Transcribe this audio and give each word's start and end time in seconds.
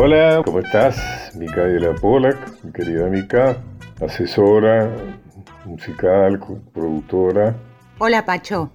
Hola, 0.00 0.42
¿cómo 0.44 0.60
estás? 0.60 1.32
Micaela 1.34 1.92
Polak, 2.00 2.62
mi 2.62 2.70
querida 2.70 3.08
Mica, 3.08 3.56
asesora 4.00 4.88
musical, 5.64 6.38
productora. 6.72 7.56
Hola, 7.98 8.24
Pacho. 8.24 8.70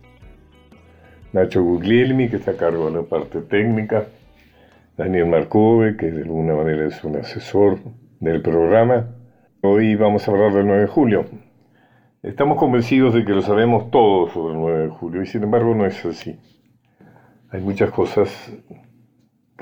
Nacho 1.31 1.63
Guglielmi, 1.63 2.27
que 2.27 2.35
está 2.35 2.51
a 2.51 2.57
cargo 2.57 2.87
de 2.87 2.97
la 2.97 3.03
parte 3.03 3.39
técnica. 3.39 4.03
Daniel 4.97 5.27
Marcove, 5.27 5.95
que 5.95 6.11
de 6.11 6.23
alguna 6.23 6.55
manera 6.55 6.87
es 6.87 7.01
un 7.05 7.15
asesor 7.15 7.79
del 8.19 8.41
programa. 8.41 9.15
Hoy 9.61 9.95
vamos 9.95 10.27
a 10.27 10.31
hablar 10.31 10.51
del 10.51 10.67
9 10.67 10.81
de 10.81 10.87
julio. 10.87 11.25
Estamos 12.21 12.57
convencidos 12.57 13.13
de 13.13 13.23
que 13.23 13.31
lo 13.31 13.41
sabemos 13.41 13.89
todo 13.91 14.27
sobre 14.27 14.55
el 14.55 14.59
9 14.59 14.79
de 14.79 14.89
julio 14.89 15.21
y 15.23 15.25
sin 15.25 15.43
embargo 15.43 15.73
no 15.73 15.85
es 15.85 16.03
así. 16.03 16.37
Hay 17.49 17.61
muchas 17.61 17.91
cosas 17.91 18.51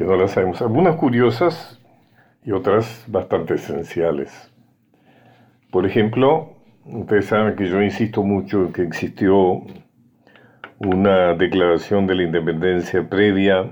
que 0.02 0.08
no 0.08 0.16
las 0.16 0.32
sabemos, 0.32 0.60
algunas 0.64 0.96
curiosas 0.96 1.80
y 2.44 2.52
otras 2.54 3.06
bastante 3.08 3.54
esenciales. 3.54 4.52
Por 5.70 5.86
ejemplo, 5.86 6.56
ustedes 6.86 7.26
saben 7.28 7.56
que 7.56 7.68
yo 7.68 7.80
insisto 7.84 8.24
mucho 8.24 8.66
en 8.66 8.74
que 8.74 8.82
existió 8.82 9.62
una 10.80 11.36
declaración 11.36 12.08
de 12.08 12.16
la 12.16 12.24
independencia 12.24 13.08
previa 13.08 13.70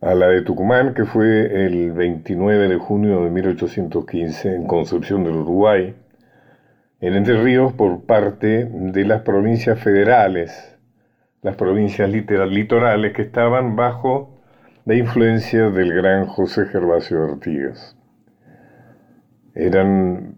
a 0.00 0.14
la 0.14 0.28
de 0.28 0.40
Tucumán, 0.40 0.94
que 0.94 1.04
fue 1.04 1.66
el 1.66 1.92
29 1.92 2.68
de 2.68 2.76
junio 2.76 3.22
de 3.22 3.30
1815 3.30 4.54
en 4.54 4.66
Concepción 4.66 5.24
del 5.24 5.34
Uruguay, 5.36 5.94
en 7.02 7.14
Entre 7.14 7.42
Ríos 7.42 7.74
por 7.74 8.06
parte 8.06 8.64
de 8.64 9.04
las 9.04 9.20
provincias 9.20 9.78
federales, 9.78 10.78
las 11.42 11.54
provincias 11.54 12.08
litorales 12.08 13.12
que 13.12 13.20
estaban 13.20 13.76
bajo 13.76 14.33
la 14.86 14.94
influencia 14.94 15.70
del 15.70 15.94
gran 15.94 16.26
José 16.26 16.66
Gervasio 16.66 17.24
Artigas. 17.24 17.96
Eran 19.54 20.36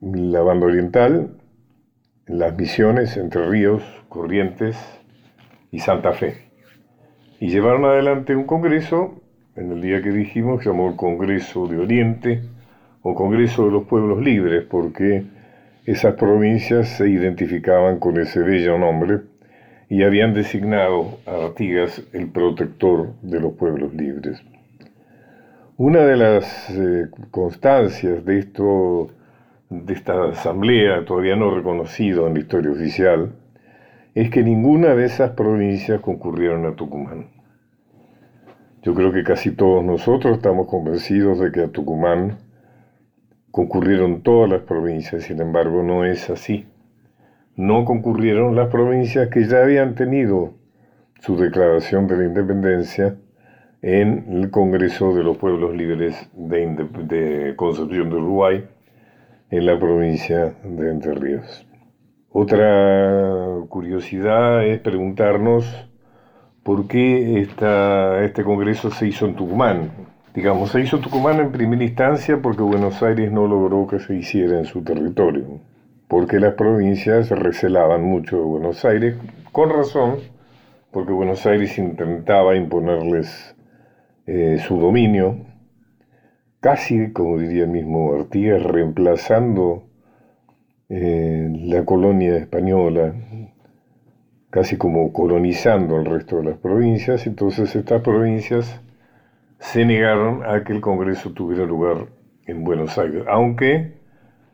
la 0.00 0.40
banda 0.40 0.66
oriental, 0.66 1.36
las 2.26 2.56
misiones 2.56 3.18
Entre 3.18 3.46
Ríos, 3.46 3.82
Corrientes 4.08 4.78
y 5.70 5.80
Santa 5.80 6.14
Fe. 6.14 6.36
Y 7.38 7.48
llevaron 7.48 7.84
adelante 7.84 8.34
un 8.34 8.44
congreso, 8.44 9.20
en 9.56 9.72
el 9.72 9.82
día 9.82 10.00
que 10.00 10.10
dijimos, 10.10 10.64
llamó 10.64 10.88
el 10.88 10.96
Congreso 10.96 11.66
de 11.66 11.76
Oriente 11.76 12.42
o 13.02 13.14
Congreso 13.14 13.66
de 13.66 13.72
los 13.72 13.84
Pueblos 13.84 14.22
Libres, 14.22 14.64
porque 14.70 15.24
esas 15.84 16.14
provincias 16.14 16.88
se 16.88 17.10
identificaban 17.10 17.98
con 17.98 18.18
ese 18.18 18.40
bello 18.40 18.78
nombre 18.78 19.31
y 19.88 20.02
habían 20.02 20.34
designado 20.34 21.18
a 21.26 21.46
Artigas 21.46 22.02
el 22.12 22.28
protector 22.30 23.14
de 23.22 23.40
los 23.40 23.52
pueblos 23.54 23.92
libres. 23.94 24.42
Una 25.76 26.00
de 26.00 26.16
las 26.16 26.70
eh, 26.70 27.08
constancias 27.30 28.24
de, 28.24 28.38
esto, 28.38 29.10
de 29.68 29.92
esta 29.92 30.30
asamblea, 30.30 31.04
todavía 31.04 31.36
no 31.36 31.54
reconocido 31.54 32.26
en 32.26 32.34
la 32.34 32.40
historia 32.40 32.70
oficial, 32.70 33.32
es 34.14 34.30
que 34.30 34.42
ninguna 34.42 34.94
de 34.94 35.06
esas 35.06 35.30
provincias 35.30 36.00
concurrieron 36.00 36.66
a 36.66 36.76
Tucumán. 36.76 37.28
Yo 38.82 38.94
creo 38.94 39.12
que 39.12 39.24
casi 39.24 39.52
todos 39.52 39.84
nosotros 39.84 40.36
estamos 40.36 40.68
convencidos 40.68 41.38
de 41.38 41.52
que 41.52 41.62
a 41.62 41.68
Tucumán 41.68 42.38
concurrieron 43.50 44.22
todas 44.22 44.50
las 44.50 44.62
provincias, 44.62 45.24
sin 45.24 45.40
embargo 45.40 45.82
no 45.82 46.04
es 46.04 46.28
así 46.30 46.66
no 47.56 47.84
concurrieron 47.84 48.56
las 48.56 48.68
provincias 48.68 49.28
que 49.28 49.46
ya 49.46 49.62
habían 49.62 49.94
tenido 49.94 50.54
su 51.20 51.36
declaración 51.36 52.06
de 52.06 52.16
la 52.16 52.24
independencia 52.24 53.16
en 53.82 54.24
el 54.28 54.50
Congreso 54.50 55.14
de 55.14 55.22
los 55.22 55.36
Pueblos 55.36 55.74
Libres 55.74 56.16
de, 56.34 57.54
Concepción 57.56 58.10
de 58.10 58.16
Uruguay, 58.16 58.64
en 59.50 59.66
la 59.66 59.78
provincia 59.78 60.54
de 60.64 60.90
Entre 60.90 61.14
Ríos. 61.14 61.66
Otra 62.30 63.44
curiosidad 63.68 64.64
es 64.64 64.80
preguntarnos 64.80 65.66
por 66.62 66.86
qué 66.88 67.40
este 67.42 68.44
Congreso 68.44 68.90
se 68.90 69.08
hizo 69.08 69.26
en 69.26 69.34
Tucumán. 69.34 69.90
Digamos, 70.34 70.70
se 70.70 70.80
hizo 70.80 70.98
Tucumán 71.00 71.40
en 71.40 71.52
primera 71.52 71.84
instancia 71.84 72.40
porque 72.40 72.62
Buenos 72.62 73.02
Aires 73.02 73.30
no 73.30 73.46
logró 73.46 73.86
que 73.86 73.98
se 73.98 74.14
hiciera 74.14 74.58
en 74.58 74.64
su 74.64 74.82
territorio 74.82 75.60
porque 76.12 76.38
las 76.38 76.52
provincias 76.56 77.30
recelaban 77.30 78.02
mucho 78.02 78.36
de 78.36 78.42
Buenos 78.42 78.84
Aires, 78.84 79.16
con 79.50 79.70
razón, 79.70 80.16
porque 80.90 81.10
Buenos 81.10 81.46
Aires 81.46 81.78
intentaba 81.78 82.54
imponerles 82.54 83.56
eh, 84.26 84.58
su 84.68 84.78
dominio, 84.78 85.38
casi, 86.60 87.14
como 87.14 87.38
diría 87.38 87.64
el 87.64 87.70
mismo 87.70 88.12
Artigas, 88.12 88.62
reemplazando 88.62 89.84
eh, 90.90 91.50
la 91.50 91.82
colonia 91.86 92.36
española, 92.36 93.14
casi 94.50 94.76
como 94.76 95.14
colonizando 95.14 95.96
el 95.96 96.04
resto 96.04 96.36
de 96.36 96.44
las 96.44 96.58
provincias, 96.58 97.26
entonces 97.26 97.74
estas 97.74 98.02
provincias 98.02 98.82
se 99.60 99.86
negaron 99.86 100.42
a 100.44 100.62
que 100.62 100.74
el 100.74 100.82
Congreso 100.82 101.32
tuviera 101.32 101.64
lugar 101.64 102.08
en 102.44 102.64
Buenos 102.64 102.98
Aires, 102.98 103.24
aunque 103.28 104.01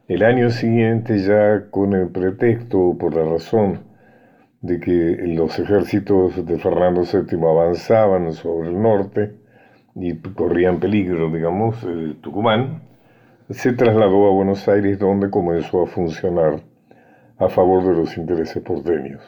el 0.08 0.22
año 0.22 0.48
siguiente, 0.48 1.18
ya 1.18 1.70
con 1.70 1.92
el 1.92 2.08
pretexto, 2.08 2.96
por 2.98 3.14
la 3.14 3.24
razón 3.24 3.80
de 4.62 4.80
que 4.80 4.92
los 5.26 5.58
ejércitos 5.58 6.44
de 6.46 6.58
Fernando 6.58 7.02
VII 7.02 7.38
avanzaban 7.46 8.32
sobre 8.32 8.70
el 8.70 8.80
norte 8.80 9.34
y 9.94 10.14
corrían 10.16 10.80
peligro, 10.80 11.30
digamos, 11.30 11.84
eh, 11.84 12.16
Tucumán, 12.22 12.82
se 13.50 13.74
trasladó 13.74 14.28
a 14.28 14.32
Buenos 14.32 14.66
Aires 14.66 14.98
donde 14.98 15.28
comenzó 15.28 15.82
a 15.82 15.86
funcionar 15.86 16.62
a 17.38 17.48
favor 17.50 17.84
de 17.84 17.94
los 17.94 18.16
intereses 18.16 18.62
porteños. 18.62 19.22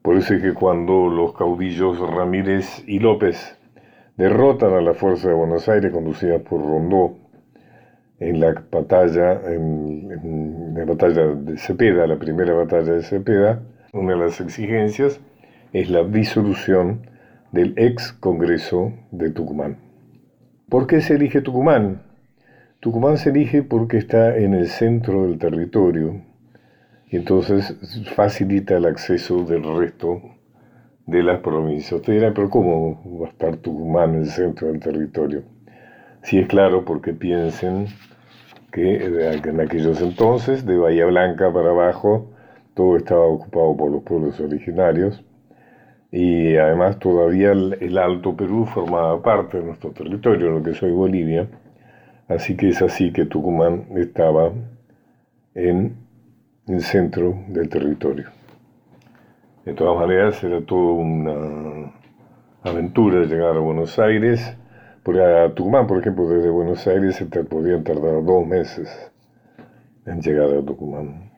Por 0.00 0.16
eso 0.16 0.34
es 0.34 0.42
que 0.42 0.54
cuando 0.54 1.08
los 1.08 1.34
caudillos 1.34 1.98
Ramírez 1.98 2.82
y 2.86 2.98
López 2.98 3.58
derrotan 4.16 4.72
a 4.72 4.80
la 4.80 4.94
fuerza 4.94 5.28
de 5.28 5.34
Buenos 5.34 5.68
Aires 5.68 5.92
conducida 5.92 6.38
por 6.38 6.62
Rondó 6.62 7.25
en 8.18 8.40
la 8.40 8.64
batalla, 8.70 9.40
en, 9.52 10.74
la 10.74 10.84
batalla 10.84 11.26
de 11.26 11.58
Cepeda, 11.58 12.06
la 12.06 12.18
primera 12.18 12.54
batalla 12.54 12.92
de 12.92 13.02
Cepeda, 13.02 13.62
una 13.92 14.12
de 14.12 14.18
las 14.18 14.40
exigencias 14.40 15.20
es 15.72 15.90
la 15.90 16.04
disolución 16.04 17.02
del 17.52 17.74
ex 17.76 18.12
Congreso 18.12 18.92
de 19.10 19.30
Tucumán. 19.30 19.78
¿Por 20.68 20.86
qué 20.86 21.00
se 21.00 21.14
elige 21.14 21.40
Tucumán? 21.42 22.02
Tucumán 22.80 23.18
se 23.18 23.30
elige 23.30 23.62
porque 23.62 23.98
está 23.98 24.36
en 24.36 24.54
el 24.54 24.68
centro 24.68 25.26
del 25.26 25.38
territorio 25.38 26.22
y 27.08 27.16
entonces 27.16 27.76
facilita 28.14 28.76
el 28.76 28.86
acceso 28.86 29.44
del 29.44 29.62
resto 29.78 30.20
de 31.06 31.22
las 31.22 31.40
provincias. 31.40 31.92
Usted 31.92 32.14
dirá, 32.14 32.34
pero 32.34 32.50
¿cómo 32.50 33.20
va 33.20 33.26
a 33.26 33.30
estar 33.30 33.56
Tucumán 33.56 34.14
en 34.14 34.20
el 34.22 34.26
centro 34.26 34.68
del 34.68 34.80
territorio? 34.80 35.55
Si 36.26 36.40
es 36.40 36.48
claro, 36.48 36.84
porque 36.84 37.12
piensen 37.12 37.86
que 38.72 38.96
en 38.96 39.60
aquellos 39.60 40.02
entonces, 40.02 40.66
de 40.66 40.76
Bahía 40.76 41.06
Blanca 41.06 41.52
para 41.52 41.70
abajo, 41.70 42.32
todo 42.74 42.96
estaba 42.96 43.24
ocupado 43.26 43.76
por 43.76 43.92
los 43.92 44.02
pueblos 44.02 44.40
originarios. 44.40 45.24
Y 46.10 46.56
además 46.56 46.98
todavía 46.98 47.52
el, 47.52 47.96
Alto 47.96 48.36
Perú 48.36 48.66
formaba 48.66 49.22
parte 49.22 49.58
de 49.58 49.66
nuestro 49.66 49.92
territorio, 49.92 50.50
lo 50.50 50.64
que 50.64 50.74
soy 50.74 50.90
Bolivia, 50.90 51.46
así 52.26 52.56
que 52.56 52.70
es 52.70 52.82
así 52.82 53.12
que 53.12 53.26
Tucumán 53.26 53.86
estaba 53.94 54.50
en 55.54 55.94
el 56.66 56.80
centro 56.80 57.38
del 57.46 57.68
territorio. 57.68 58.30
De 59.64 59.74
todas 59.74 59.96
maneras, 60.00 60.42
era 60.42 60.60
toda 60.60 60.90
una 60.90 61.92
aventura 62.64 63.26
llegar 63.26 63.54
a 63.54 63.60
Buenos 63.60 63.96
Aires 64.00 64.56
porque 65.06 65.22
a 65.22 65.54
Tucumán, 65.54 65.86
por 65.86 66.00
ejemplo, 66.00 66.28
desde 66.28 66.50
Buenos 66.50 66.84
Aires 66.88 67.14
se 67.14 67.26
te 67.26 67.44
podían 67.44 67.84
tardar 67.84 68.24
dos 68.24 68.44
meses 68.44 69.12
en 70.04 70.20
llegar 70.20 70.50
a 70.50 70.60
Tucumán. 70.64 71.30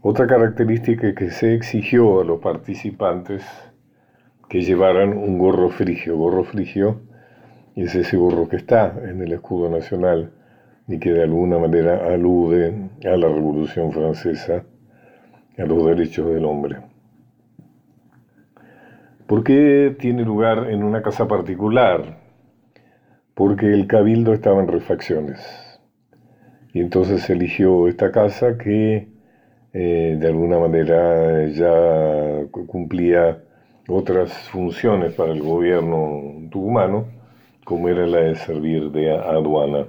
Otra 0.00 0.26
característica 0.26 1.14
que 1.14 1.30
se 1.30 1.52
exigió 1.52 2.22
a 2.22 2.24
los 2.24 2.40
participantes 2.40 3.44
que 4.48 4.62
llevaran 4.62 5.10
un 5.10 5.36
gorro 5.36 5.68
frigio. 5.68 6.16
Gorro 6.16 6.44
frigio 6.44 7.02
es 7.74 7.94
ese 7.94 8.16
gorro 8.16 8.48
que 8.48 8.56
está 8.56 8.94
en 9.04 9.20
el 9.20 9.34
escudo 9.34 9.68
nacional 9.68 10.32
y 10.88 10.98
que 10.98 11.12
de 11.12 11.24
alguna 11.24 11.58
manera 11.58 12.06
alude 12.06 12.92
a 13.04 13.14
la 13.14 13.28
Revolución 13.28 13.92
Francesa, 13.92 14.64
a 15.58 15.64
los 15.66 15.84
derechos 15.84 16.32
del 16.32 16.46
hombre. 16.46 16.95
¿Por 19.26 19.42
qué 19.44 19.96
tiene 19.98 20.22
lugar 20.22 20.70
en 20.70 20.84
una 20.84 21.02
casa 21.02 21.26
particular? 21.26 22.18
Porque 23.34 23.66
el 23.72 23.86
cabildo 23.86 24.32
estaba 24.32 24.62
en 24.62 24.68
refacciones. 24.68 25.40
Y 26.72 26.80
entonces 26.80 27.22
se 27.22 27.32
eligió 27.32 27.88
esta 27.88 28.12
casa 28.12 28.56
que 28.56 29.08
eh, 29.72 30.16
de 30.18 30.26
alguna 30.26 30.58
manera 30.58 31.46
ya 31.48 32.46
cumplía 32.66 33.42
otras 33.88 34.32
funciones 34.50 35.14
para 35.14 35.32
el 35.32 35.42
gobierno 35.42 36.48
tucumano 36.50 37.06
como 37.66 37.88
era 37.88 38.06
la 38.06 38.18
de 38.18 38.36
servir 38.36 38.92
de 38.92 39.10
aduana. 39.10 39.86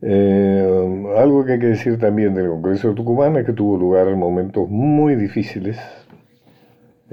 Eh, 0.00 1.04
algo 1.18 1.44
que 1.44 1.52
hay 1.54 1.58
que 1.58 1.66
decir 1.66 1.98
también 1.98 2.34
del 2.34 2.48
Congreso 2.48 2.90
de 2.90 2.94
Tucumán 2.94 3.36
es 3.36 3.44
que 3.44 3.52
tuvo 3.52 3.76
lugar 3.76 4.06
en 4.06 4.18
momentos 4.18 4.68
muy 4.68 5.16
difíciles, 5.16 5.78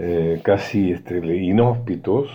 eh, 0.01 0.39
casi 0.43 0.93
este, 0.93 1.17
inhóspitos, 1.17 2.29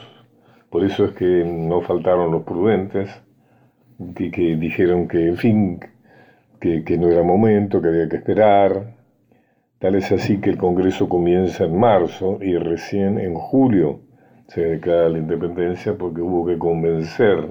por 0.68 0.84
eso 0.84 1.06
es 1.06 1.12
que 1.12 1.44
no 1.46 1.80
faltaron 1.80 2.30
los 2.30 2.42
prudentes, 2.42 3.08
que, 4.14 4.56
dijeron 4.56 5.08
que, 5.08 5.28
en 5.28 5.36
fin, 5.38 5.80
que, 6.60 6.84
que 6.84 6.98
no 6.98 7.08
era 7.08 7.22
momento, 7.22 7.80
que 7.80 7.88
había 7.88 8.06
que 8.10 8.16
esperar. 8.16 8.94
Tal 9.78 9.94
es 9.94 10.12
así 10.12 10.42
que 10.42 10.50
el 10.50 10.58
Congreso 10.58 11.08
comienza 11.08 11.64
en 11.64 11.78
marzo 11.80 12.38
y 12.42 12.54
recién 12.58 13.18
en 13.18 13.34
julio 13.34 14.00
se 14.48 14.60
declara 14.60 15.08
la 15.08 15.18
independencia 15.18 15.94
porque 15.94 16.20
hubo 16.20 16.44
que 16.44 16.58
convencer 16.58 17.48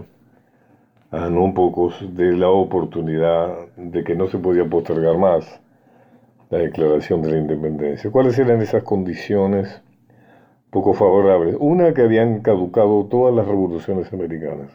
a 1.09 1.27
no 1.27 1.51
pocos 1.55 2.15
de 2.15 2.33
la 2.33 2.49
oportunidad 2.49 3.67
de 3.77 4.03
que 4.03 4.13
no 4.13 4.27
se 4.27 4.37
podía 4.37 4.65
postergar 4.65 5.17
más 5.17 5.59
la 6.51 6.59
declaración 6.59 7.23
de 7.23 7.31
la 7.31 7.37
independencia. 7.39 8.11
¿Cuáles 8.11 8.37
eran 8.37 8.61
esas 8.61 8.83
condiciones 8.83 9.81
poco 10.73 10.93
favorables? 10.95 11.55
Una, 11.59 11.93
que 11.93 12.01
habían 12.01 12.41
caducado 12.41 13.05
todas 13.05 13.33
las 13.33 13.47
revoluciones 13.47 14.11
americanas. 14.11 14.71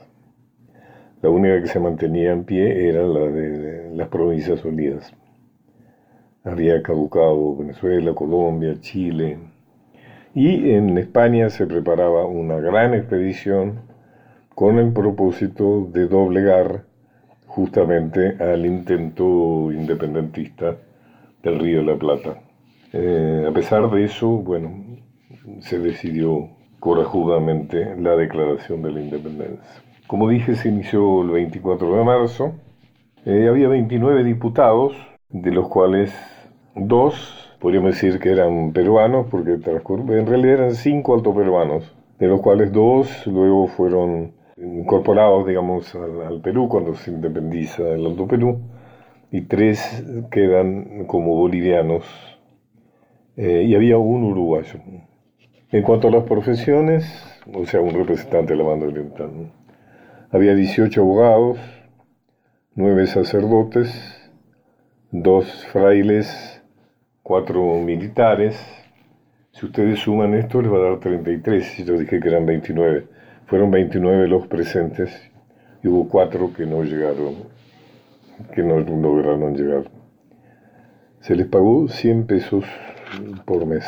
La 1.20 1.28
única 1.28 1.60
que 1.60 1.66
se 1.66 1.80
mantenía 1.80 2.30
en 2.30 2.44
pie 2.44 2.88
era 2.88 3.02
la 3.02 3.26
de 3.26 3.90
las 3.94 4.06
Provincias 4.06 4.64
Unidas. 4.64 5.12
Había 6.44 6.80
caducado 6.82 7.56
Venezuela, 7.56 8.14
Colombia, 8.14 8.76
Chile. 8.80 9.38
Y 10.34 10.70
en 10.70 10.96
España 10.96 11.50
se 11.50 11.66
preparaba 11.66 12.24
una 12.26 12.60
gran 12.60 12.94
expedición 12.94 13.80
con 14.54 14.78
el 14.78 14.92
propósito 14.92 15.88
de 15.92 16.06
doblegar 16.06 16.84
justamente 17.48 18.36
al 18.38 18.64
intento 18.64 19.72
independentista 19.72 20.76
del 21.42 21.58
Río 21.58 21.80
de 21.80 21.86
la 21.86 21.96
Plata. 21.96 22.40
Eh, 22.92 23.46
a 23.48 23.52
pesar 23.52 23.90
de 23.90 24.04
eso, 24.04 24.28
bueno, 24.28 24.87
se 25.60 25.78
decidió 25.78 26.48
corajudamente 26.80 27.96
la 27.96 28.16
declaración 28.16 28.82
de 28.82 28.92
la 28.92 29.00
independencia. 29.00 29.82
Como 30.06 30.28
dije, 30.28 30.54
se 30.54 30.68
inició 30.68 31.22
el 31.22 31.30
24 31.30 31.96
de 31.96 32.04
marzo. 32.04 32.54
Eh, 33.26 33.46
había 33.48 33.68
29 33.68 34.24
diputados, 34.24 34.94
de 35.28 35.50
los 35.50 35.68
cuales 35.68 36.14
dos, 36.74 37.54
podríamos 37.60 37.92
decir 37.92 38.18
que 38.18 38.30
eran 38.30 38.72
peruanos, 38.72 39.26
porque 39.30 39.52
en 39.52 40.26
realidad 40.26 40.54
eran 40.54 40.74
cinco 40.74 41.14
altos 41.14 41.34
peruanos, 41.34 41.94
de 42.18 42.26
los 42.26 42.40
cuales 42.40 42.72
dos 42.72 43.26
luego 43.26 43.66
fueron 43.66 44.32
incorporados, 44.56 45.46
digamos, 45.46 45.94
al, 45.94 46.40
Perú 46.40 46.68
cuando 46.68 46.94
se 46.94 47.10
independiza 47.10 47.82
el 47.88 48.06
Alto 48.06 48.26
Perú, 48.26 48.60
y 49.30 49.42
tres 49.42 50.04
quedan 50.30 51.04
como 51.06 51.34
bolivianos, 51.34 52.04
eh, 53.36 53.64
y 53.66 53.74
había 53.74 53.98
un 53.98 54.24
uruguayo. 54.24 54.80
En 55.70 55.82
cuanto 55.82 56.08
a 56.08 56.10
las 56.10 56.24
profesiones, 56.24 57.04
o 57.52 57.66
sea, 57.66 57.82
un 57.82 57.90
representante 57.90 58.54
de 58.54 58.58
la 58.58 58.64
banda 58.64 58.86
oriental, 58.86 59.52
había 60.30 60.54
18 60.54 60.98
abogados, 60.98 61.58
9 62.74 63.06
sacerdotes, 63.06 63.90
2 65.10 65.66
frailes, 65.66 66.62
4 67.22 67.80
militares. 67.80 68.58
Si 69.52 69.66
ustedes 69.66 69.98
suman 69.98 70.32
esto, 70.32 70.62
les 70.62 70.72
va 70.72 70.78
a 70.78 70.90
dar 70.90 71.00
33, 71.00 71.84
yo 71.84 71.98
dije 71.98 72.18
que 72.18 72.28
eran 72.28 72.46
29. 72.46 73.06
Fueron 73.44 73.70
29 73.70 74.26
los 74.26 74.46
presentes 74.46 75.30
y 75.82 75.88
hubo 75.88 76.08
cuatro 76.08 76.50
que 76.54 76.64
no 76.64 76.82
llegaron, 76.82 77.34
que 78.54 78.62
no 78.62 78.78
lograron 78.78 79.54
llegar. 79.54 79.90
Se 81.20 81.36
les 81.36 81.46
pagó 81.46 81.88
100 81.88 82.26
pesos 82.26 82.64
por 83.44 83.66
mes. 83.66 83.84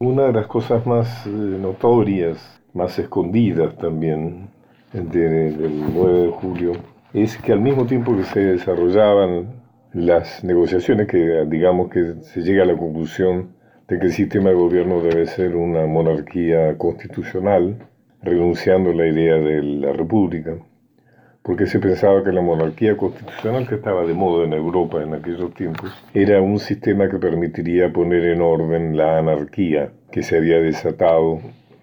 Una 0.00 0.26
de 0.26 0.32
las 0.32 0.46
cosas 0.46 0.86
más 0.86 1.26
eh, 1.26 1.30
notorias, 1.30 2.38
más 2.72 2.96
escondidas 3.00 3.76
también 3.78 4.48
del 4.92 5.92
9 5.92 6.18
de 6.20 6.30
julio, 6.30 6.72
es 7.12 7.36
que 7.38 7.52
al 7.52 7.60
mismo 7.60 7.84
tiempo 7.84 8.16
que 8.16 8.22
se 8.22 8.38
desarrollaban 8.38 9.60
las 9.92 10.44
negociaciones, 10.44 11.08
que 11.08 11.44
digamos 11.46 11.90
que 11.90 12.14
se 12.22 12.42
llega 12.42 12.62
a 12.62 12.66
la 12.66 12.76
conclusión 12.76 13.56
de 13.88 13.98
que 13.98 14.06
el 14.06 14.12
sistema 14.12 14.50
de 14.50 14.54
gobierno 14.54 15.00
debe 15.00 15.26
ser 15.26 15.56
una 15.56 15.84
monarquía 15.86 16.78
constitucional, 16.78 17.78
renunciando 18.22 18.90
a 18.90 18.94
la 18.94 19.08
idea 19.08 19.34
de 19.34 19.62
la 19.64 19.92
república, 19.94 20.58
porque 21.42 21.66
se 21.66 21.78
pensaba 21.78 22.22
que 22.22 22.32
la 22.32 22.42
monarquía 22.42 22.96
constitucional 22.96 23.66
que 23.66 23.76
estaba 23.76 24.04
de 24.04 24.14
moda 24.14 24.44
en 24.44 24.52
Europa 24.52 25.02
en 25.02 25.14
aquellos 25.14 25.54
tiempos 25.54 25.90
era 26.12 26.42
un 26.42 26.58
sistema 26.58 27.08
que 27.08 27.18
permitiría 27.18 27.92
poner 27.92 28.24
en 28.24 28.42
orden 28.42 28.96
la 28.96 29.18
anarquía 29.18 29.92
que 30.10 30.22
se 30.22 30.36
había 30.36 30.58
desatado 30.60 31.40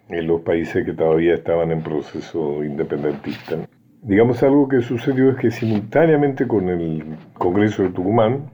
en 0.10 0.28
los 0.28 0.42
países 0.42 0.86
que 0.86 0.94
todavía 0.94 1.34
estaban 1.34 1.72
en 1.72 1.81
proceso 1.81 2.63
independentista. 2.63 3.57
Digamos 4.02 4.44
algo 4.44 4.68
que 4.68 4.81
sucedió 4.81 5.31
es 5.31 5.38
que 5.38 5.50
simultáneamente 5.50 6.48
con 6.48 6.69
el 6.69 7.18
Congreso 7.34 7.84
de 7.84 7.90
Tucumán, 7.90 8.51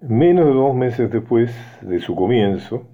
menos 0.00 0.46
de 0.46 0.54
dos 0.54 0.74
meses 0.74 1.10
después 1.10 1.54
de 1.82 1.98
su 2.00 2.14
comienzo, 2.14 2.88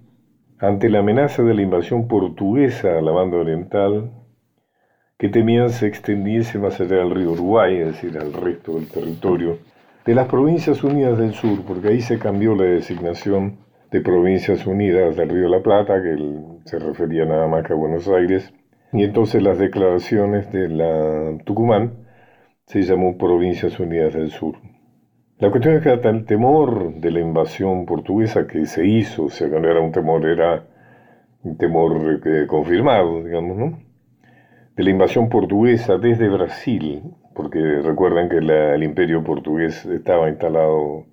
ante 0.59 0.89
la 0.89 1.01
amenaza 1.01 1.43
de 1.43 1.55
la 1.55 1.63
invasión 1.63 2.09
portuguesa 2.09 2.99
a 2.99 3.03
la 3.03 3.13
banda 3.13 3.37
oriental, 3.37 4.11
que 5.23 5.29
temían 5.29 5.71
se 5.71 5.87
extendiese 5.87 6.59
más 6.59 6.81
allá 6.81 6.97
del 6.97 7.13
río 7.13 7.31
Uruguay, 7.31 7.77
es 7.77 7.87
decir, 7.87 8.19
al 8.19 8.33
resto 8.33 8.75
del 8.75 8.89
territorio, 8.89 9.59
de 10.05 10.17
las 10.17 10.27
Provincias 10.27 10.83
Unidas 10.83 11.17
del 11.17 11.33
Sur, 11.33 11.63
porque 11.65 11.91
ahí 11.91 12.01
se 12.01 12.19
cambió 12.19 12.57
la 12.57 12.65
designación 12.65 13.59
de 13.93 14.01
Provincias 14.01 14.67
Unidas 14.67 15.15
del 15.15 15.29
Río 15.29 15.45
de 15.45 15.49
la 15.51 15.63
Plata, 15.63 16.03
que 16.03 16.17
se 16.65 16.77
refería 16.81 17.25
nada 17.25 17.47
más 17.47 17.65
que 17.65 17.73
a 17.73 17.77
Buenos 17.77 18.09
Aires, 18.09 18.53
y 18.93 19.05
entonces 19.05 19.41
las 19.45 19.61
declaraciones 19.61 20.51
de 20.51 20.69
la 20.69 21.39
Tucumán 21.45 21.93
se 22.67 22.83
llamó 22.83 23.17
Provincias 23.17 23.79
Unidas 23.79 24.15
del 24.15 24.33
Sur. 24.33 24.57
La 25.39 25.53
cuestión 25.53 25.77
es 25.77 25.85
que 25.85 25.91
hasta 25.91 26.11
el 26.11 26.25
temor 26.25 26.95
de 26.95 27.13
la 27.13 27.21
invasión 27.21 27.87
portuguesa 27.87 28.49
que 28.49 28.67
se 28.67 28.85
hizo, 28.89 29.27
o 29.27 29.31
sea, 29.31 29.47
no 29.47 29.71
era 29.71 29.81
un 29.81 29.93
temor, 29.93 30.27
era 30.27 30.65
un 31.45 31.57
temor 31.57 32.21
eh, 32.27 32.45
confirmado, 32.49 33.23
digamos, 33.23 33.57
¿no? 33.57 33.92
De 34.77 34.85
la 34.85 34.91
invasión 34.91 35.29
portuguesa 35.29 35.99
desde 35.99 36.29
Brasil, 36.29 37.03
porque 37.35 37.59
recuerden 37.83 38.29
que 38.29 38.39
el 38.39 38.83
imperio 38.83 39.23
portugués 39.23 39.85
estaba 39.85 40.31
instalado 40.31 41.05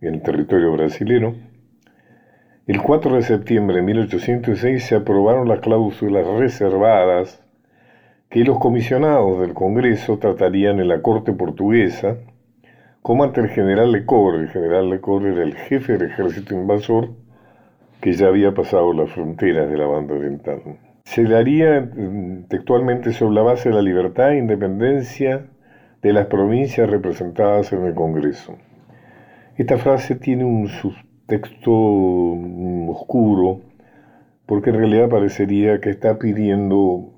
en 0.00 0.14
el 0.14 0.22
territorio 0.22 0.72
brasilero, 0.72 1.34
el 2.66 2.82
4 2.82 3.16
de 3.16 3.22
septiembre 3.22 3.76
de 3.76 3.82
1806 3.82 4.84
se 4.84 4.94
aprobaron 4.94 5.48
las 5.48 5.60
cláusulas 5.60 6.26
reservadas 6.26 7.42
que 8.28 8.44
los 8.44 8.58
comisionados 8.58 9.40
del 9.40 9.54
Congreso 9.54 10.18
tratarían 10.18 10.78
en 10.78 10.88
la 10.88 11.02
corte 11.02 11.32
portuguesa 11.32 12.18
como 13.02 13.24
ante 13.24 13.40
el 13.40 13.48
general 13.48 13.90
Lecor. 13.90 14.36
El 14.36 14.50
general 14.50 14.88
Lecor 14.88 15.26
era 15.26 15.42
el 15.42 15.56
jefe 15.56 15.94
del 15.94 16.10
ejército 16.10 16.54
invasor 16.54 17.10
que 18.00 18.12
ya 18.12 18.28
había 18.28 18.52
pasado 18.52 18.92
las 18.92 19.10
fronteras 19.10 19.68
de 19.68 19.76
la 19.76 19.86
banda 19.86 20.14
oriental 20.14 20.60
se 21.10 21.24
daría 21.24 21.80
mm, 21.80 22.44
textualmente 22.48 23.12
sobre 23.12 23.34
la 23.34 23.42
base 23.42 23.68
de 23.68 23.74
la 23.74 23.82
libertad 23.82 24.30
e 24.30 24.38
independencia 24.38 25.44
de 26.02 26.12
las 26.12 26.26
provincias 26.26 26.88
representadas 26.88 27.72
en 27.72 27.84
el 27.84 27.94
Congreso. 27.94 28.56
Esta 29.56 29.76
frase 29.76 30.14
tiene 30.14 30.44
un 30.44 30.68
subtexto 30.68 31.72
mm, 31.72 32.88
oscuro 32.90 33.60
porque 34.46 34.70
en 34.70 34.76
realidad 34.76 35.08
parecería 35.08 35.80
que 35.80 35.90
está 35.90 36.16
pidiendo 36.16 37.10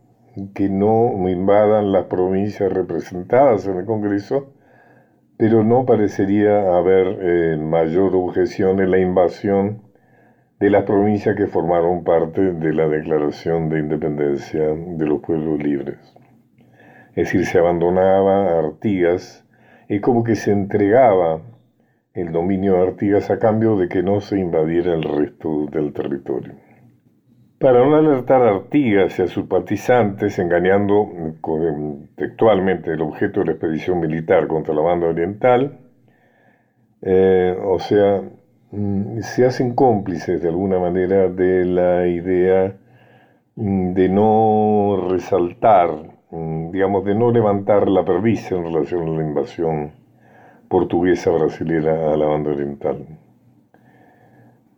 que 0.54 0.70
no 0.70 1.28
invadan 1.28 1.92
las 1.92 2.06
provincias 2.06 2.72
representadas 2.72 3.66
en 3.66 3.76
el 3.76 3.84
Congreso, 3.84 4.54
pero 5.36 5.64
no 5.64 5.84
parecería 5.84 6.76
haber 6.78 7.18
eh, 7.20 7.56
mayor 7.58 8.16
objeción 8.16 8.80
en 8.80 8.90
la 8.90 9.00
invasión 9.00 9.91
de 10.62 10.70
las 10.70 10.84
provincias 10.84 11.34
que 11.34 11.48
formaron 11.48 12.04
parte 12.04 12.40
de 12.40 12.72
la 12.72 12.86
Declaración 12.86 13.68
de 13.68 13.80
Independencia 13.80 14.62
de 14.62 15.06
los 15.06 15.20
Pueblos 15.20 15.60
Libres. 15.60 15.98
Es 17.16 17.32
decir, 17.32 17.46
se 17.46 17.58
abandonaba 17.58 18.60
Artigas, 18.60 19.44
es 19.88 20.00
como 20.00 20.22
que 20.22 20.36
se 20.36 20.52
entregaba 20.52 21.42
el 22.14 22.30
dominio 22.30 22.74
de 22.74 22.82
Artigas 22.82 23.28
a 23.32 23.40
cambio 23.40 23.76
de 23.76 23.88
que 23.88 24.04
no 24.04 24.20
se 24.20 24.38
invadiera 24.38 24.94
el 24.94 25.02
resto 25.02 25.66
del 25.66 25.92
territorio. 25.92 26.52
Para 27.58 27.84
no 27.84 27.96
alertar 27.96 28.42
a 28.42 28.50
Artigas 28.50 29.18
y 29.18 29.22
a 29.22 29.26
sus 29.26 29.46
partizantes, 29.46 30.38
engañando 30.38 31.08
textualmente 32.14 32.92
el 32.92 33.00
objeto 33.00 33.40
de 33.40 33.46
la 33.46 33.52
expedición 33.54 33.98
militar 33.98 34.46
contra 34.46 34.72
la 34.72 34.82
banda 34.82 35.08
oriental, 35.08 35.80
eh, 37.00 37.58
o 37.64 37.80
sea, 37.80 38.22
se 39.20 39.44
hacen 39.44 39.74
cómplices 39.74 40.40
de 40.40 40.48
alguna 40.48 40.78
manera 40.78 41.28
de 41.28 41.64
la 41.66 42.06
idea 42.06 42.74
mm, 43.56 43.92
de 43.92 44.08
no 44.08 45.08
resaltar 45.10 45.90
mm, 46.30 46.70
digamos, 46.70 47.04
de 47.04 47.14
no 47.14 47.30
levantar 47.30 47.88
la 47.88 48.04
perdiz 48.04 48.50
en 48.50 48.64
relación 48.64 49.08
a 49.08 49.12
la 49.12 49.22
invasión 49.22 49.92
portuguesa 50.68 51.30
brasilera 51.30 52.12
a 52.12 52.16
la 52.16 52.26
banda 52.26 52.50
oriental. 52.50 53.06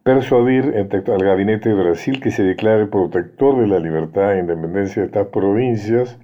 Persuadir 0.03 0.75
al 0.75 1.19
gabinete 1.25 1.69
de 1.69 1.77
Brasil 1.77 2.21
que 2.21 2.33
se 2.33 2.43
declare 2.43 2.87
protector 2.87 3.61
de 3.61 3.69
la 3.69 3.79
libertad 3.79 4.35
e 4.35 4.41
independencia 4.41 5.03
de 5.03 5.07
estas 5.07 5.29
provincias, 5.29 6.19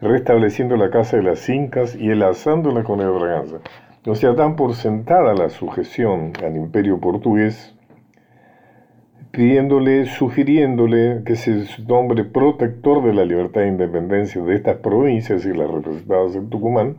restableciendo 0.00 0.76
la 0.76 0.90
casa 0.90 1.16
de 1.16 1.22
las 1.22 1.48
incas 1.48 1.94
y 1.94 2.10
enlazándola 2.10 2.82
con 2.82 3.00
el 3.00 3.10
Braganza. 3.10 3.58
O 4.06 4.14
sea, 4.14 4.34
dan 4.34 4.54
por 4.54 4.74
sentada 4.74 5.34
la 5.34 5.48
sujeción 5.48 6.32
al 6.44 6.56
imperio 6.56 7.00
portugués 7.00 7.74
pidiéndole, 9.32 10.06
sugiriéndole 10.06 11.24
que 11.26 11.34
se 11.34 11.64
nombre 11.86 12.24
protector 12.24 13.02
de 13.04 13.12
la 13.12 13.24
libertad 13.24 13.64
e 13.64 13.68
independencia 13.68 14.40
de 14.42 14.54
estas 14.54 14.76
provincias 14.76 15.44
y 15.44 15.52
las 15.52 15.68
representadas 15.68 16.36
en 16.36 16.48
Tucumán, 16.48 16.96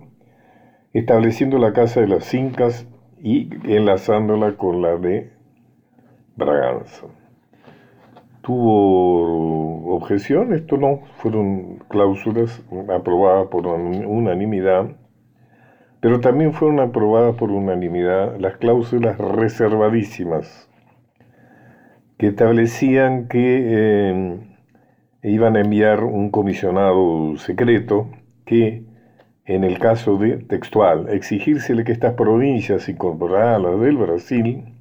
estableciendo 0.94 1.58
la 1.60 1.72
casa 1.72 2.02
de 2.02 2.08
las 2.08 2.34
incas 2.34 2.86
y 3.24 3.50
enlazándola 3.64 4.58
con 4.58 4.82
la 4.82 4.98
de 4.98 5.32
Braganza. 6.36 7.08
¿Tuvo 8.42 9.96
objeción? 9.96 10.54
Esto 10.54 10.78
no, 10.78 11.04
fueron 11.16 11.78
cláusulas 11.88 12.62
aprobadas 12.94 13.48
por 13.48 13.66
unanimidad, 13.66 14.90
pero 16.00 16.20
también 16.20 16.54
fueron 16.54 16.80
aprobadas 16.80 17.36
por 17.36 17.52
unanimidad 17.52 18.38
las 18.40 18.58
cláusulas 18.58 19.18
reservadísimas 19.18 20.70
que 22.18 22.28
establecían 22.28 23.28
que 23.28 23.64
eh, 23.68 24.40
iban 25.24 25.56
a 25.56 25.62
enviar 25.62 26.04
un 26.04 26.32
comisionado 26.32 27.38
secreto 27.38 28.10
que, 28.46 28.86
en 29.46 29.64
el 29.64 29.80
caso 29.80 30.18
de 30.18 30.38
textual, 30.38 31.10
exigírsele 31.10 31.84
que 31.84 31.92
estas 31.92 32.14
provincias 32.14 32.90
incorporadas 32.90 33.80
del 33.80 33.98
Brasil 33.98 34.74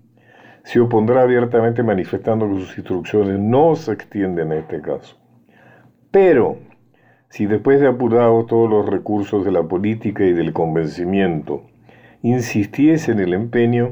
se 0.65 0.81
opondrá 0.81 1.23
abiertamente 1.23 1.83
manifestando 1.83 2.49
que 2.49 2.61
sus 2.61 2.79
instrucciones 2.79 3.39
no 3.39 3.77
se 3.77 3.93
extienden 3.93 4.53
a 4.53 4.57
este 4.57 4.81
caso. 4.81 5.17
Pero, 6.11 6.59
si 7.37 7.45
después 7.45 7.81
de 7.81 7.87
apurados 7.87 8.47
todos 8.47 8.71
los 8.71 8.87
recursos 8.87 9.45
de 9.45 9.53
la 9.53 9.63
política 9.63 10.25
y 10.25 10.33
del 10.33 10.55
convencimiento, 10.55 11.65
insistiese 12.23 13.13
en 13.13 13.21
el 13.21 13.35
empeño, 13.35 13.91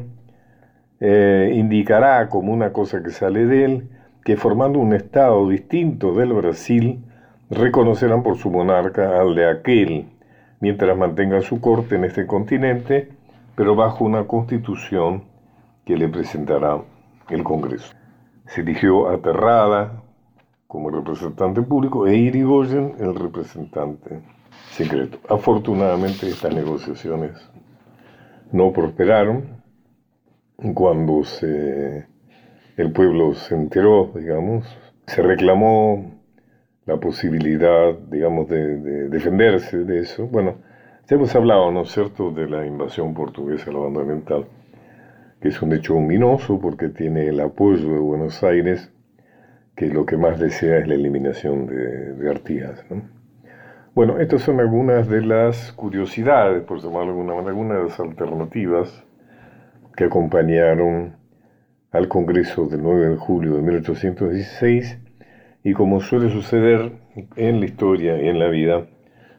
eh, 0.98 1.52
indicará 1.54 2.30
como 2.30 2.54
una 2.54 2.72
cosa 2.72 3.02
que 3.02 3.10
sale 3.10 3.44
de 3.44 3.64
él 3.66 3.88
que 4.24 4.38
formando 4.38 4.78
un 4.78 4.94
Estado 4.94 5.46
distinto 5.46 6.14
del 6.14 6.32
Brasil, 6.32 7.04
reconocerán 7.50 8.22
por 8.22 8.38
su 8.38 8.50
monarca 8.50 9.20
al 9.20 9.34
de 9.34 9.50
aquel, 9.50 10.06
mientras 10.60 10.96
mantenga 10.96 11.42
su 11.42 11.60
corte 11.60 11.96
en 11.96 12.04
este 12.04 12.26
continente, 12.26 13.10
pero 13.56 13.76
bajo 13.76 14.06
una 14.06 14.24
constitución 14.26 15.24
que 15.84 15.98
le 15.98 16.08
presentará 16.08 16.80
el 17.28 17.44
Congreso. 17.44 17.94
Se 18.46 18.62
eligió 18.62 19.10
a 19.10 19.18
Terrada 19.18 20.02
como 20.66 20.90
representante 20.90 21.62
público 21.62 22.06
e 22.06 22.16
Irigoyen 22.16 22.94
el 22.98 23.14
representante 23.14 24.22
secreto. 24.70 25.18
Afortunadamente 25.28 26.28
estas 26.28 26.54
negociaciones 26.54 27.32
no 28.52 28.72
prosperaron 28.72 29.62
cuando 30.74 31.22
el 32.76 32.92
pueblo 32.92 33.34
se 33.34 33.54
enteró, 33.54 34.12
digamos, 34.14 34.66
se 35.06 35.22
reclamó 35.22 36.14
la 36.86 36.98
posibilidad, 36.98 37.94
digamos, 38.10 38.48
de, 38.48 39.08
defenderse 39.08 39.78
de 39.78 40.00
eso. 40.00 40.26
Bueno, 40.26 40.56
ya 41.08 41.16
hemos 41.16 41.34
hablado, 41.34 41.70
¿no 41.70 41.82
es 41.82 41.92
cierto?, 41.92 42.30
de 42.30 42.48
la 42.48 42.66
invasión 42.66 43.14
portuguesa 43.14 43.70
a 43.70 43.74
la 43.74 43.80
banda 43.80 44.00
oriental, 44.00 44.46
que 45.40 45.48
es 45.48 45.60
un 45.62 45.72
hecho 45.72 45.96
ominoso 45.96 46.58
porque 46.60 46.88
tiene 46.88 47.28
el 47.28 47.40
apoyo 47.40 47.88
de 47.90 47.98
Buenos 47.98 48.42
Aires, 48.42 48.90
que 49.76 49.86
lo 49.86 50.06
que 50.06 50.16
más 50.16 50.38
desea 50.38 50.78
es 50.78 50.88
la 50.88 50.94
eliminación 50.94 51.66
de, 51.66 52.14
de 52.14 52.30
Artigas, 52.30 52.84
¿no? 52.90 53.02
Bueno, 53.94 54.18
estas 54.18 54.42
son 54.42 54.58
algunas 54.58 55.08
de 55.08 55.20
las 55.20 55.72
curiosidades, 55.72 56.64
por 56.64 56.80
llamarlo 56.80 57.04
de 57.04 57.10
alguna 57.10 57.34
manera, 57.34 57.50
algunas 57.50 57.78
de 57.78 57.84
las 57.84 58.00
alternativas 58.00 59.04
que 59.96 60.04
acompañaron 60.04 61.14
al 61.92 62.08
Congreso 62.08 62.66
del 62.66 62.82
9 62.82 63.10
de 63.10 63.16
julio 63.16 63.54
de 63.54 63.62
1816 63.62 64.98
y 65.62 65.72
como 65.74 66.00
suele 66.00 66.28
suceder 66.28 66.90
en 67.36 67.60
la 67.60 67.66
historia 67.66 68.20
y 68.20 68.28
en 68.28 68.40
la 68.40 68.48
vida, 68.48 68.88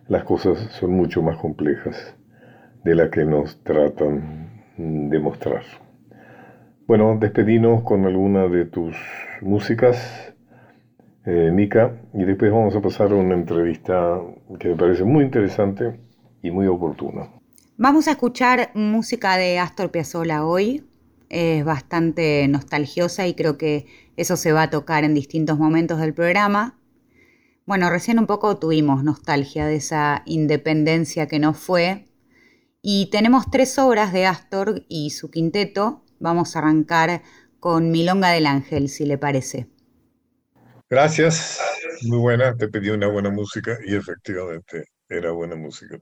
las 0.07 0.23
cosas 0.23 0.57
son 0.71 0.91
mucho 0.91 1.21
más 1.21 1.35
complejas 1.35 2.15
de 2.85 2.95
las 2.95 3.09
que 3.09 3.25
nos 3.25 3.61
tratan 3.61 4.63
de 4.77 5.19
mostrar. 5.19 5.63
Bueno, 6.87 7.17
despedimos 7.19 7.81
con 7.81 8.05
alguna 8.05 8.47
de 8.47 8.65
tus 8.65 8.95
músicas, 9.41 10.35
eh, 11.25 11.49
Nika, 11.51 11.99
y 12.13 12.25
después 12.25 12.51
vamos 12.51 12.75
a 12.75 12.81
pasar 12.81 13.11
a 13.11 13.15
una 13.15 13.33
entrevista 13.33 14.21
que 14.59 14.67
me 14.67 14.75
parece 14.75 15.03
muy 15.03 15.23
interesante 15.23 15.99
y 16.43 16.51
muy 16.51 16.67
oportuna. 16.67 17.31
Vamos 17.77 18.07
a 18.07 18.11
escuchar 18.11 18.69
música 18.75 19.35
de 19.35 19.57
Astor 19.57 19.89
Piazzolla 19.89 20.45
hoy. 20.45 20.85
Es 21.29 21.65
bastante 21.65 22.47
nostalgiosa 22.47 23.25
y 23.25 23.33
creo 23.33 23.57
que 23.57 23.87
eso 24.15 24.37
se 24.37 24.51
va 24.51 24.61
a 24.61 24.69
tocar 24.69 25.03
en 25.03 25.15
distintos 25.15 25.57
momentos 25.57 25.99
del 25.99 26.13
programa. 26.13 26.77
Bueno, 27.65 27.89
recién 27.89 28.19
un 28.19 28.27
poco 28.27 28.59
tuvimos 28.59 29.03
nostalgia 29.03 29.65
de 29.65 29.77
esa 29.77 30.21
independencia 30.27 31.27
que 31.27 31.39
no 31.39 31.55
fue. 31.55 32.05
Y 32.83 33.09
tenemos 33.09 33.49
tres 33.49 33.79
obras 33.79 34.13
de 34.13 34.27
Astor 34.27 34.85
y 34.87 35.09
su 35.09 35.31
quinteto. 35.31 36.04
Vamos 36.19 36.55
a 36.55 36.59
arrancar 36.59 37.21
con 37.59 37.91
Milonga 37.91 38.29
del 38.29 38.47
Ángel, 38.47 38.89
si 38.89 39.05
le 39.05 39.17
parece. 39.17 39.67
Gracias, 40.89 41.59
muy 42.03 42.19
buena. 42.19 42.55
Te 42.55 42.67
pedí 42.67 42.89
una 42.89 43.07
buena 43.07 43.29
música 43.29 43.77
y 43.85 43.95
efectivamente 43.95 44.85
era 45.09 45.31
buena 45.31 45.55
música. 45.55 45.99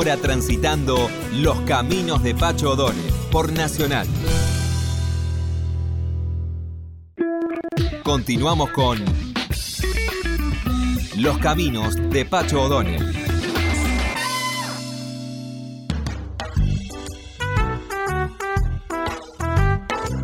Hora 0.00 0.16
transitando 0.16 1.10
los 1.34 1.60
caminos 1.62 2.22
de 2.22 2.34
Pacho 2.34 2.70
O'Donnell 2.70 3.12
por 3.30 3.52
Nacional. 3.52 4.06
Continuamos 8.02 8.70
con 8.70 8.98
Los 11.18 11.36
caminos 11.36 11.96
de 12.08 12.24
Pacho 12.24 12.62
O'Donnell. 12.62 13.14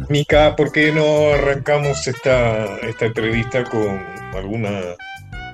Mica, 0.09 0.57
¿por 0.57 0.73
qué 0.73 0.91
no 0.91 1.35
arrancamos 1.35 2.07
esta, 2.07 2.79
esta 2.79 3.05
entrevista 3.05 3.63
con 3.65 4.03
alguna... 4.35 4.71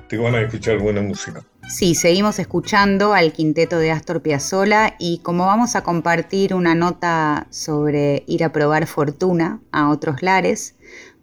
Te 0.07 0.17
van 0.17 0.35
a 0.35 0.41
escuchar 0.41 0.77
buena 0.77 1.01
música? 1.01 1.43
Sí, 1.73 1.95
seguimos 1.95 2.37
escuchando 2.37 3.15
al 3.15 3.33
quinteto 3.33 3.79
de 3.79 3.89
Astor 3.89 4.21
Piazzolla 4.21 4.93
y 4.99 5.17
como 5.23 5.47
vamos 5.47 5.75
a 5.75 5.81
compartir 5.81 6.53
una 6.53 6.75
nota 6.75 7.47
sobre 7.49 8.23
ir 8.27 8.43
a 8.43 8.51
probar 8.51 8.85
fortuna 8.85 9.59
a 9.71 9.89
otros 9.89 10.21
lares, 10.21 10.75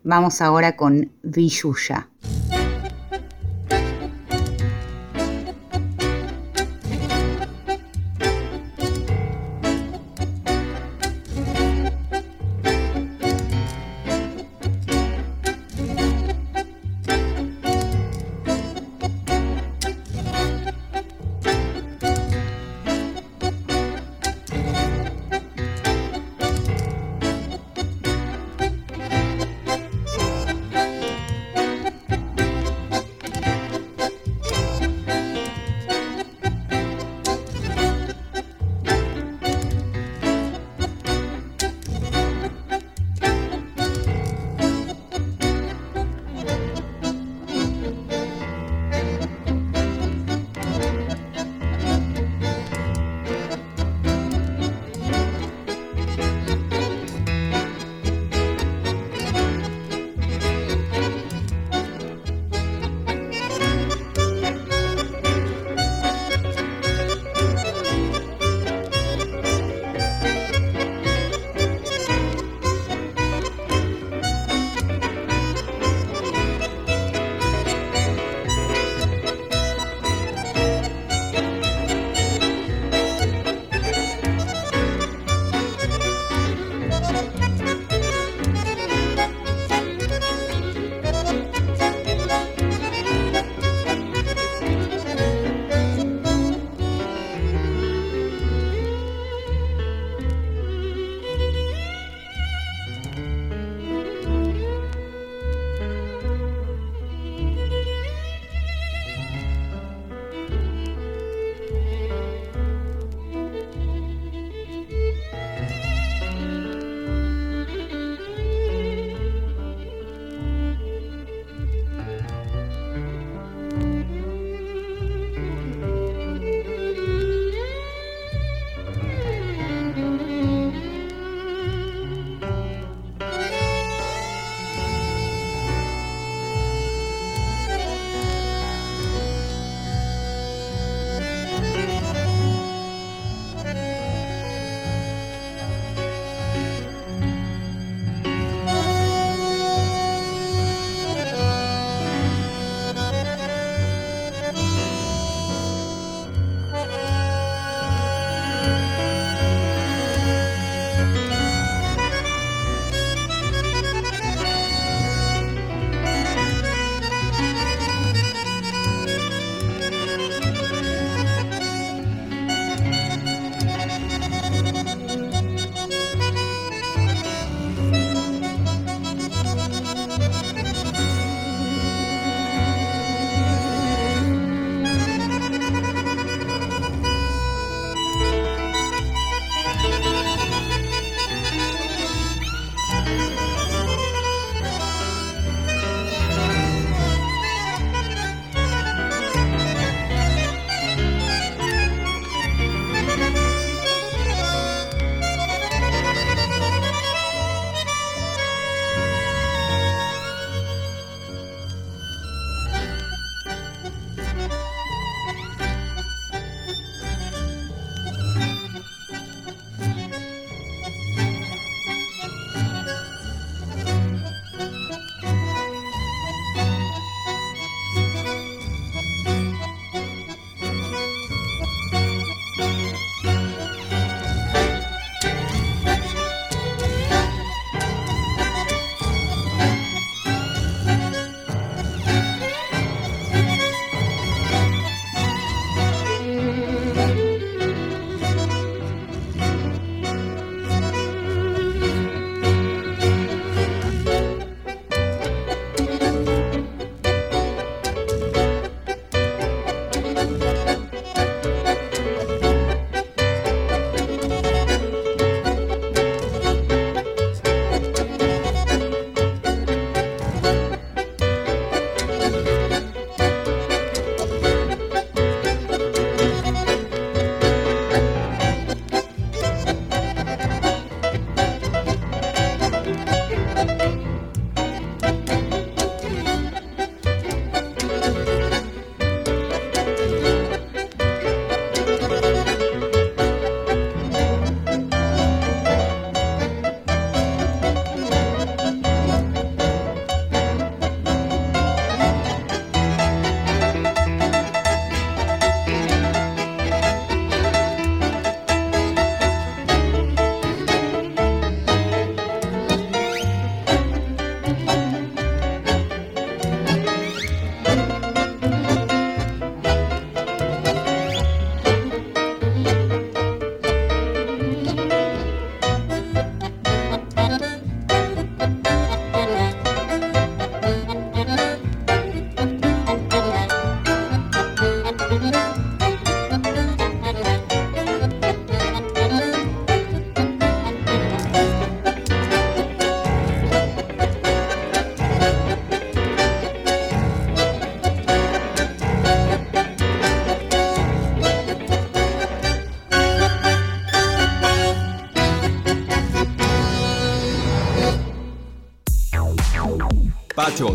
vamos 0.03 0.41
ahora 0.41 0.75
con 0.75 1.13
Villuya. 1.23 2.09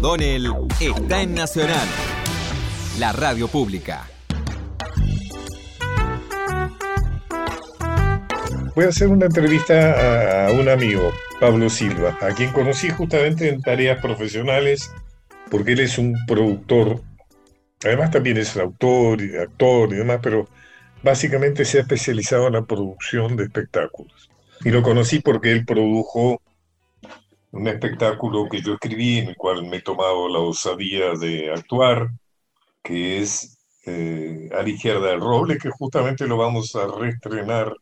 O'Donnell 0.05 0.53
está 0.79 1.23
en 1.23 1.33
Nacional, 1.33 1.87
la 2.99 3.11
radio 3.11 3.47
pública. 3.47 4.07
Voy 8.75 8.85
a 8.85 8.89
hacer 8.89 9.07
una 9.07 9.25
entrevista 9.25 10.45
a 10.45 10.51
un 10.51 10.69
amigo, 10.69 11.11
Pablo 11.39 11.71
Silva, 11.71 12.15
a 12.21 12.27
quien 12.35 12.51
conocí 12.51 12.91
justamente 12.91 13.49
en 13.49 13.63
tareas 13.63 13.99
profesionales, 13.99 14.93
porque 15.49 15.71
él 15.71 15.79
es 15.79 15.97
un 15.97 16.13
productor, 16.27 17.01
además 17.83 18.11
también 18.11 18.37
es 18.37 18.55
autor, 18.57 19.23
y 19.23 19.35
actor 19.35 19.91
y 19.91 19.95
demás, 19.95 20.19
pero 20.21 20.47
básicamente 21.01 21.65
se 21.65 21.79
ha 21.79 21.81
especializado 21.81 22.45
en 22.45 22.53
la 22.53 22.65
producción 22.65 23.35
de 23.35 23.45
espectáculos. 23.45 24.29
Y 24.63 24.69
lo 24.69 24.83
conocí 24.83 25.19
porque 25.19 25.51
él 25.51 25.65
produjo 25.65 26.43
un 27.55 27.67
espectáculo 27.69 28.49
que 28.49 28.61
yo 28.61 28.73
escribí, 28.73 29.19
en 29.19 29.29
el 29.29 29.37
cual 29.37 29.63
me 29.63 29.77
he 29.77 29.81
tomado 29.81 30.27
la 30.27 30.39
osadía 30.39 31.13
de 31.13 31.51
actuar, 31.51 32.09
que 32.83 33.19
es 33.19 33.57
eh, 33.85 34.49
A 34.53 34.61
la 34.63 34.69
izquierda 34.69 35.09
del 35.09 35.21
roble, 35.21 35.57
que 35.57 35.69
justamente 35.69 36.27
lo 36.27 36.37
vamos 36.37 36.75
a 36.75 36.87
reestrenar 36.87 37.73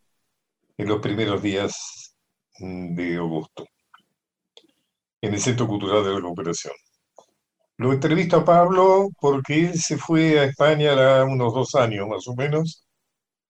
en 0.77 0.87
los 0.87 1.01
primeros 1.01 1.41
días 1.41 2.15
de 2.59 3.17
agosto, 3.17 3.65
en 5.21 5.33
el 5.33 5.39
Centro 5.39 5.67
Cultural 5.67 6.03
de 6.03 6.13
la 6.13 6.21
Cooperación. 6.21 6.73
Lo 7.77 7.93
entrevisto 7.93 8.37
a 8.37 8.45
Pablo 8.45 9.09
porque 9.19 9.65
él 9.67 9.79
se 9.79 9.97
fue 9.97 10.39
a 10.39 10.43
España 10.45 10.93
hace 10.93 11.31
unos 11.31 11.53
dos 11.53 11.73
años 11.75 12.07
más 12.07 12.27
o 12.27 12.35
menos 12.35 12.85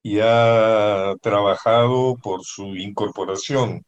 y 0.02 0.20
ha 0.22 1.16
trabajado 1.22 2.16
por 2.24 2.44
su 2.44 2.76
incorporación 2.78 3.84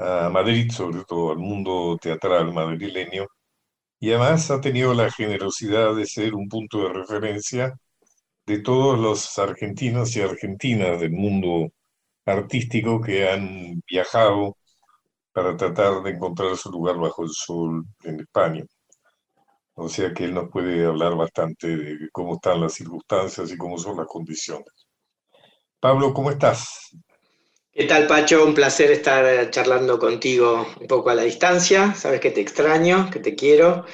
a 0.00 0.30
Madrid, 0.30 0.70
sobre 0.72 1.04
todo 1.04 1.32
al 1.32 1.38
mundo 1.38 1.98
teatral 2.00 2.52
madrileño, 2.54 3.26
y 4.00 4.10
además 4.10 4.50
ha 4.50 4.60
tenido 4.60 4.94
la 4.94 5.10
generosidad 5.10 5.94
de 5.96 6.06
ser 6.06 6.34
un 6.34 6.48
punto 6.48 6.78
de 6.84 6.92
referencia 6.94 7.74
de 8.46 8.60
todos 8.60 8.98
los 8.98 9.38
argentinos 9.38 10.16
y 10.16 10.22
argentinas 10.22 11.00
del 11.00 11.12
mundo 11.12 11.70
artístico 12.26 13.00
que 13.00 13.28
han 13.28 13.82
viajado 13.88 14.56
para 15.32 15.56
tratar 15.56 16.02
de 16.02 16.10
encontrar 16.12 16.56
su 16.56 16.70
lugar 16.70 16.98
bajo 16.98 17.24
el 17.24 17.30
sol 17.30 17.84
en 18.04 18.20
España. 18.20 18.64
O 19.74 19.88
sea 19.88 20.12
que 20.14 20.24
él 20.24 20.34
nos 20.34 20.50
puede 20.50 20.84
hablar 20.86 21.16
bastante 21.16 21.76
de 21.76 22.08
cómo 22.12 22.34
están 22.34 22.60
las 22.60 22.74
circunstancias 22.74 23.50
y 23.50 23.56
cómo 23.56 23.78
son 23.78 23.96
las 23.98 24.06
condiciones. 24.06 24.88
Pablo, 25.80 26.12
¿cómo 26.12 26.30
estás? 26.30 26.90
¿Qué 27.72 27.84
tal, 27.84 28.08
Pacho? 28.08 28.44
Un 28.44 28.54
placer 28.54 28.90
estar 28.90 29.48
charlando 29.50 29.98
contigo 29.98 30.66
un 30.80 30.86
poco 30.88 31.10
a 31.10 31.14
la 31.14 31.22
distancia. 31.22 31.94
Sabes 31.94 32.20
que 32.20 32.32
te 32.32 32.40
extraño, 32.40 33.08
que 33.10 33.20
te 33.20 33.36
quiero 33.36 33.84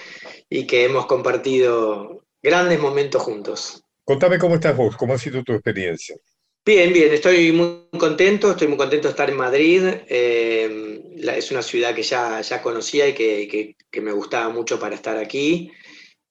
y 0.49 0.67
que 0.67 0.85
hemos 0.85 1.07
compartido 1.07 2.25
grandes 2.43 2.81
momentos 2.81 3.23
juntos. 3.23 3.83
Contame 4.03 4.39
cómo 4.39 4.55
estás 4.55 4.77
vos, 4.77 4.97
cómo 4.97 5.13
ha 5.13 5.19
sido 5.19 5.45
tu 5.45 5.53
experiencia. 5.53 6.17
Bien, 6.65 6.93
bien, 6.93 7.13
estoy 7.13 7.53
muy 7.53 7.87
contento, 7.99 8.51
estoy 8.51 8.67
muy 8.69 8.79
contento 8.79 9.09
de 9.09 9.13
estar 9.13 9.29
en 9.29 9.37
Madrid. 9.37 9.83
Eh, 10.09 11.03
es 11.37 11.51
una 11.51 11.63
ciudad 11.63 11.95
que 11.95 12.03
ya, 12.03 12.41
ya 12.41 12.63
conocía 12.63 13.07
y 13.07 13.15
que, 13.15 13.77
que 13.91 14.01
me 14.01 14.13
gustaba 14.13 14.49
mucho 14.49 14.79
para 14.81 14.95
estar 14.95 15.19
aquí. 15.19 15.71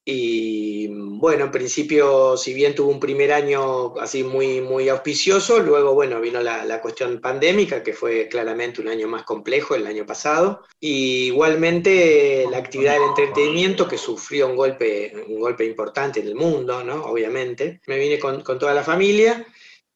Y 0.08 0.86
bueno, 0.86 1.46
en 1.46 1.50
principio, 1.50 2.36
si 2.36 2.54
bien 2.54 2.76
tuvo 2.76 2.92
un 2.92 3.00
primer 3.00 3.32
año 3.32 3.98
así 3.98 4.22
muy, 4.22 4.60
muy 4.60 4.88
auspicioso, 4.88 5.58
luego, 5.58 5.94
bueno, 5.94 6.20
vino 6.20 6.40
la, 6.40 6.64
la, 6.64 6.80
cuestión 6.80 7.20
pandémica, 7.20 7.82
que 7.82 7.92
fue 7.92 8.28
claramente 8.28 8.80
un 8.80 8.86
año 8.86 9.08
más 9.08 9.24
complejo 9.24 9.74
el 9.74 9.84
año 9.84 10.06
pasado. 10.06 10.62
Y 10.78 11.26
igualmente 11.26 12.46
la 12.48 12.58
actividad 12.58 12.92
del 12.92 13.08
entretenimiento, 13.08 13.88
que 13.88 13.98
sufrió 13.98 14.46
un 14.46 14.54
golpe, 14.54 15.12
un 15.26 15.40
golpe 15.40 15.64
importante 15.64 16.20
en 16.20 16.28
el 16.28 16.36
mundo, 16.36 16.84
¿no? 16.84 17.06
Obviamente. 17.06 17.80
Me 17.88 17.98
vine 17.98 18.20
con, 18.20 18.42
con 18.42 18.60
toda 18.60 18.74
la 18.74 18.84
familia 18.84 19.44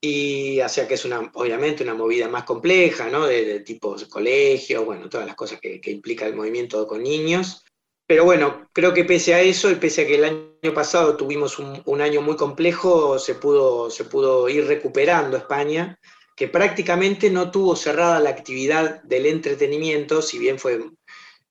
y 0.00 0.58
hacia 0.58 0.88
que 0.88 0.94
es 0.94 1.04
una, 1.04 1.30
obviamente 1.34 1.84
una 1.84 1.94
movida 1.94 2.26
más 2.28 2.42
compleja, 2.42 3.08
¿no? 3.08 3.26
De, 3.26 3.44
de 3.44 3.60
tipo 3.60 3.94
colegio, 4.08 4.84
bueno, 4.84 5.08
todas 5.08 5.26
las 5.28 5.36
cosas 5.36 5.60
que, 5.60 5.80
que 5.80 5.92
implica 5.92 6.26
el 6.26 6.34
movimiento 6.34 6.84
con 6.88 7.00
niños. 7.04 7.64
Pero 8.10 8.24
bueno, 8.24 8.68
creo 8.72 8.92
que 8.92 9.04
pese 9.04 9.34
a 9.34 9.40
eso 9.40 9.70
y 9.70 9.76
pese 9.76 10.02
a 10.02 10.06
que 10.08 10.16
el 10.16 10.24
año 10.24 10.74
pasado 10.74 11.16
tuvimos 11.16 11.60
un, 11.60 12.00
año 12.00 12.20
muy 12.20 12.34
complejo, 12.34 13.20
se 13.20 13.36
pudo, 13.36 13.88
se 13.88 14.02
pudo 14.02 14.48
ir 14.48 14.66
recuperando 14.66 15.36
España, 15.36 15.96
que 16.34 16.48
prácticamente 16.48 17.30
no 17.30 17.52
tuvo 17.52 17.76
cerrada 17.76 18.18
la 18.18 18.30
actividad 18.30 19.00
del 19.04 19.26
entretenimiento, 19.26 20.22
si 20.22 20.40
bien 20.40 20.58
fue, 20.58 20.90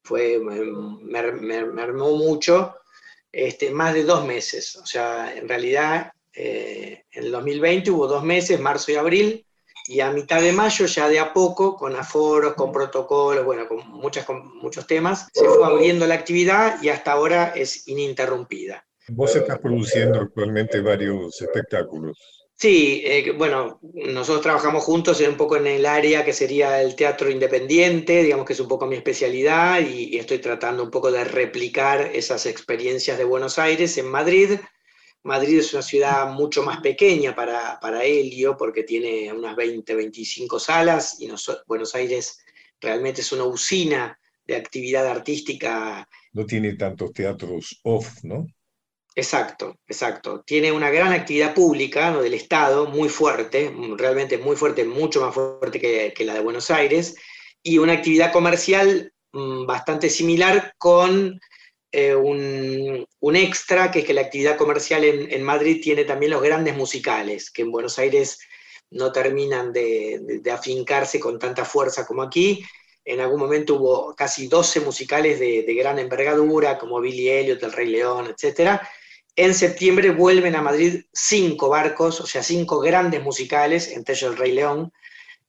fue 0.04 0.38
me, 0.38 1.32
me, 1.32 1.66
me 1.66 1.82
armó 1.82 2.18
mucho, 2.18 2.76
este, 3.32 3.72
más 3.72 3.94
de 3.94 4.04
dos 4.04 4.26
meses. 4.26 4.76
O 4.76 4.86
sea, 4.86 5.34
en 5.34 5.48
realidad 5.48 6.12
eh, 6.34 7.06
en 7.10 7.24
el 7.24 7.32
2020 7.32 7.90
hubo 7.90 8.06
dos 8.06 8.26
meses, 8.26 8.60
marzo 8.60 8.92
y 8.92 8.96
abril, 8.96 9.46
y 9.90 10.02
a 10.02 10.12
mitad 10.12 10.40
de 10.40 10.52
mayo 10.52 10.86
ya 10.86 11.10
de 11.10 11.18
a 11.18 11.34
poco, 11.34 11.76
con 11.76 11.96
aforos, 11.96 12.54
con 12.54 12.72
protocolos, 12.72 13.44
bueno, 13.44 13.68
con, 13.68 13.80
muchas, 13.90 14.24
con 14.24 14.56
muchos 14.60 14.86
temas, 14.86 15.28
se 15.34 15.46
fue 15.46 15.66
abriendo 15.66 16.06
la 16.06 16.14
actividad 16.14 16.80
y 16.84 16.90
hasta 16.90 17.14
ahora 17.14 17.54
es 17.56 17.88
ininterrumpida. 17.88 18.86
Vos 19.08 19.36
estás 19.36 19.58
produciendo 19.58 20.22
actualmente 20.22 20.80
varios 20.82 21.42
espectáculos. 21.42 22.20
Sí, 22.54 23.02
eh, 23.04 23.32
bueno, 23.36 23.80
nosotros 23.82 24.44
trabajamos 24.44 24.84
juntos 24.84 25.20
en 25.22 25.32
un 25.32 25.38
poco 25.38 25.58
en 25.58 25.66
el 25.66 25.88
área 25.88 26.24
que 26.24 26.34
sería 26.34 26.84
el 26.84 26.96
teatro 26.96 27.32
independiente, 27.32 28.22
digamos 28.22 28.46
que 28.46 28.54
es 28.54 28.60
un 28.60 28.68
poco 28.68 28.86
mi 28.86 28.96
especialidad 28.96 29.80
y, 29.80 30.16
y 30.16 30.20
estoy 30.20 30.38
tratando 30.38 30.84
un 30.84 30.92
poco 30.92 31.12
de 31.12 31.24
replicar 31.24 32.12
esas 32.14 32.46
experiencias 32.46 33.18
de 33.18 33.24
Buenos 33.24 33.58
Aires 33.58 33.98
en 33.98 34.06
Madrid, 34.06 34.60
Madrid 35.24 35.60
es 35.60 35.74
una 35.74 35.82
ciudad 35.82 36.32
mucho 36.32 36.64
más 36.64 36.80
pequeña 36.82 37.36
para, 37.36 37.80
para 37.80 38.04
Helio, 38.04 38.56
porque 38.56 38.84
tiene 38.84 39.32
unas 39.34 39.56
20, 39.56 39.94
25 39.94 40.60
salas, 40.60 41.18
y 41.20 41.30
Buenos 41.68 41.96
Aires 41.96 42.40
realmente 42.80 43.22
es 43.22 43.32
una 43.32 43.44
usina 43.44 44.18
de 44.46 44.56
actividad 44.56 45.08
artística. 45.08 46.08
No 46.34 46.46
tiene 46.46 46.74
tantos 46.74 47.12
teatros 47.14 47.80
off, 47.84 48.24
¿no? 48.24 48.48
Exacto, 49.16 49.76
exacto. 49.88 50.44
Tiene 50.46 50.72
una 50.72 50.90
gran 50.90 51.12
actividad 51.12 51.54
pública 51.54 52.12
¿no? 52.12 52.22
del 52.22 52.34
Estado, 52.34 52.88
muy 52.88 53.10
fuerte, 53.10 53.74
realmente 53.98 54.38
muy 54.38 54.56
fuerte, 54.56 54.86
mucho 54.86 55.22
más 55.22 55.34
fuerte 55.34 55.80
que, 55.80 56.14
que 56.16 56.24
la 56.24 56.36
de 56.36 56.40
Buenos 56.40 56.72
Aires, 56.72 57.16
y 57.62 57.78
una 57.78 57.94
actividad 57.94 58.32
comercial 58.32 59.14
mmm, 59.34 59.66
bastante 59.66 60.10
similar 60.10 60.74
con 60.78 61.40
eh, 61.92 62.16
un, 62.16 63.36
extra, 63.36 63.90
que 63.90 64.00
es 64.00 64.06
que 64.06 64.14
la 64.14 64.22
actividad 64.22 64.58
comercial 64.58 65.04
en, 65.04 65.44
Madrid 65.44 65.82
tiene 65.82 66.04
también 66.04 66.32
los 66.32 66.42
grandes 66.42 66.76
musicales, 66.76 67.50
que 67.50 67.64
en 67.64 67.72
Buenos 67.72 67.98
Aires 67.98 68.40
no 68.92 69.12
terminan 69.12 69.74
de, 69.74 70.42
afincarse 70.52 71.20
con 71.20 71.40
tanta 71.40 71.66
fuerza 71.66 72.06
como 72.06 72.22
aquí. 72.22 72.64
En 73.06 73.22
algún 73.22 73.40
momento 73.40 73.76
hubo 73.76 74.16
casi 74.16 74.48
12 74.48 74.82
musicales 74.82 75.40
de, 75.40 75.64
de 75.64 75.74
gran 75.74 75.98
envergadura, 75.98 76.78
como 76.78 77.02
Billy 77.02 77.30
Elliot, 77.30 77.64
El 77.64 77.72
Rey 77.72 77.88
León, 77.88 78.28
etc. 78.28 78.80
En 79.36 79.56
septiembre 79.56 80.12
vuelven 80.12 80.56
a 80.56 80.62
Madrid 80.62 81.06
cinco 81.12 81.70
barcos, 81.70 82.22
o 82.22 82.28
sea, 82.28 82.44
cinco 82.44 82.80
grandes 82.80 83.24
musicales, 83.24 83.88
entre 83.88 84.14
ellos 84.14 84.32
El 84.32 84.38
Rey 84.38 84.52
León, 84.52 84.94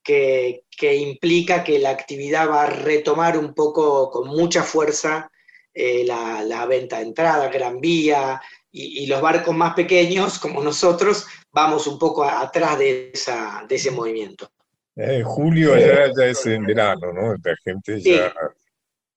que, 0.03 0.65
que 0.71 0.97
implica 0.97 1.65
que 1.65 1.79
la 1.79 1.91
actividad 1.91 2.49
va 2.49 2.63
a 2.63 2.71
retomar 2.71 3.37
un 3.37 3.53
poco 3.53 4.11
con 4.11 4.29
mucha 4.29 4.63
fuerza 4.63 5.31
eh, 5.73 6.05
la, 6.05 6.43
la, 6.43 6.67
venta 6.67 6.99
de 6.99 7.05
entrada, 7.05 7.49
Gran 7.49 7.81
Vía, 7.81 8.41
y, 8.73 9.05
y, 9.05 9.07
los 9.07 9.21
barcos 9.21 9.55
más 9.55 9.75
pequeños, 9.75 10.39
como 10.39 10.63
nosotros, 10.63 11.27
vamos 11.53 11.87
un 11.87 11.99
poco 11.99 12.25
a, 12.25 12.41
atrás 12.41 12.79
de, 12.79 13.11
esa, 13.13 13.65
de 13.69 13.75
ese 13.75 13.91
movimiento. 13.91 14.51
Eh, 14.97 15.23
julio 15.25 15.77
ya, 15.79 16.13
ya, 16.17 16.27
es 16.27 16.45
en 16.47 16.65
verano, 16.65 17.13
¿no? 17.13 17.35
La 17.43 17.57
gente 17.65 18.01
sí. 18.01 18.17
ya... 18.17 18.33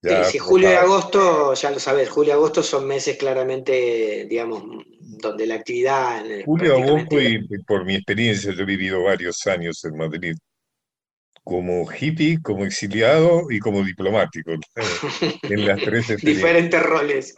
sí, 0.02 0.32
sí, 0.32 0.38
julio 0.38 0.72
y 0.72 0.76
agosto, 0.76 1.54
ya 1.54 1.72
lo 1.72 1.80
sabes, 1.80 2.10
julio 2.10 2.32
y 2.32 2.34
agosto 2.34 2.64
son 2.64 2.88
meses 2.88 3.18
claramente, 3.18 4.26
digamos, 4.30 4.64
donde 5.00 5.46
la 5.46 5.56
actividad... 5.56 6.24
Julio, 6.46 6.78
agosto, 6.78 7.20
y, 7.20 7.46
y 7.50 7.58
por 7.60 7.86
mi 7.86 7.96
experiencia, 7.96 8.54
yo 8.54 8.62
he 8.62 8.66
vivido 8.66 9.04
varios 9.04 9.46
años 9.48 9.84
en 9.86 9.98
Madrid, 9.98 10.36
como 11.44 11.86
hippie, 11.92 12.42
como 12.42 12.66
exiliado 12.66 13.52
y 13.52 13.60
como 13.60 13.84
diplomático. 13.84 14.52
en 15.44 15.68
las 15.68 15.80
tres 15.82 16.08
Diferentes 16.22 16.82
roles. 16.82 17.36